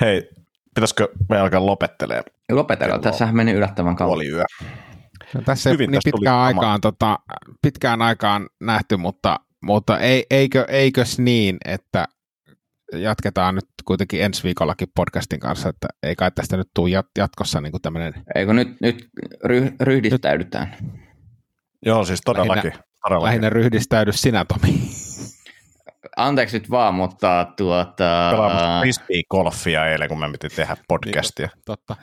[0.01, 0.31] Hei,
[0.75, 2.25] pitäisikö me alkaa lopettelemaan?
[2.53, 4.09] Lopetellaan, tässähän meni yllättävän kauan.
[4.09, 4.45] Puoli yö.
[5.35, 7.19] No, tässä ei niin pitkään aikaan, tota,
[7.63, 12.05] pitkään aikaan nähty, mutta, mutta ei, eikö, eikös niin, että
[12.93, 17.73] jatketaan nyt kuitenkin ensi viikollakin podcastin kanssa, että ei kai tästä nyt tule jatkossa niin
[17.83, 18.15] tämmöinen...
[18.35, 19.09] Eikö nyt, nyt
[19.81, 20.77] ryhdistäydytään?
[20.81, 20.93] Nyt...
[21.87, 22.71] Joo, siis todellakin.
[22.71, 23.27] Lähinnä, todellakin.
[23.27, 24.79] lähinnä ryhdistäydy sinä, Tomi
[26.17, 28.29] anteeksi nyt vaan, mutta tuota...
[28.31, 31.47] Pelaamassa frisbee-golfia eilen, kun me piti tehdä podcastia.
[31.47, 31.97] Niin, totta.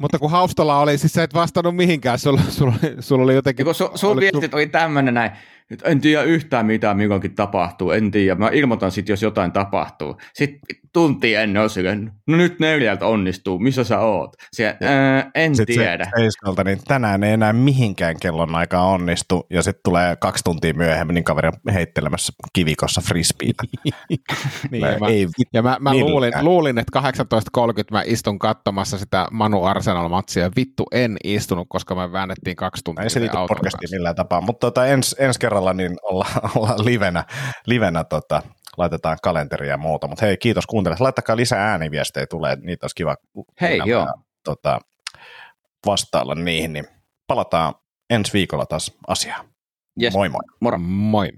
[0.00, 3.66] mutta kun Haustolla oli, siis sä et vastannut mihinkään, sulla, sulla, sulla oli jotenkin...
[3.66, 5.30] Kun su, sun viestit oli tämmöinen näin,
[5.70, 10.16] että en tiedä yhtään mitä milloinkin tapahtuu, en tiedä, mä ilmoitan sitten, jos jotain tapahtuu.
[10.34, 10.60] Sitten
[10.92, 14.36] tunti ennen on silleen, no nyt neljältä onnistuu, missä sä oot?
[14.52, 16.04] Siellä, ää, en sitten tiedä.
[16.04, 20.74] Se, seiskalta, niin tänään ei enää mihinkään kellon aikaa onnistu, ja sitten tulee kaksi tuntia
[20.74, 23.62] myöhemmin niin kaveri heittelemässä kivikossa frisbeitä.
[24.70, 27.00] niin, mä, ei, ja mä, mä luulin, luulin, että
[27.60, 32.84] 18.30 mä istun katsomassa sitä Manu Arsenal-matsia, ja vittu en istunut, koska me väännettiin kaksi
[32.84, 33.02] tuntia.
[33.04, 37.24] Ei se liity podcastiin millään tapaa, mutta tota, ensi ens kerralla niin ollaan, ollaan livenä,
[37.66, 38.42] livenä tota,
[38.76, 40.08] laitetaan kalenteria ja muuta.
[40.08, 41.00] Mutta hei, kiitos kuuntelijat.
[41.00, 43.16] Laittakaa lisää ääniviestejä, tulee, niitä olisi kiva
[43.60, 44.06] hei, joo.
[44.44, 44.80] Tota,
[45.86, 46.84] vastailla niihin, niin
[47.26, 47.74] palataan
[48.10, 49.46] ensi viikolla taas asiaan.
[50.02, 50.14] Yes.
[50.14, 50.40] Moi moi.
[50.60, 50.78] Moro.
[50.78, 51.28] Moi.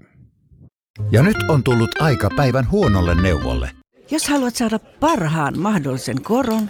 [1.11, 3.71] Ja nyt on tullut aika päivän huonolle neuvolle.
[4.11, 6.69] Jos haluat saada parhaan mahdollisen koron,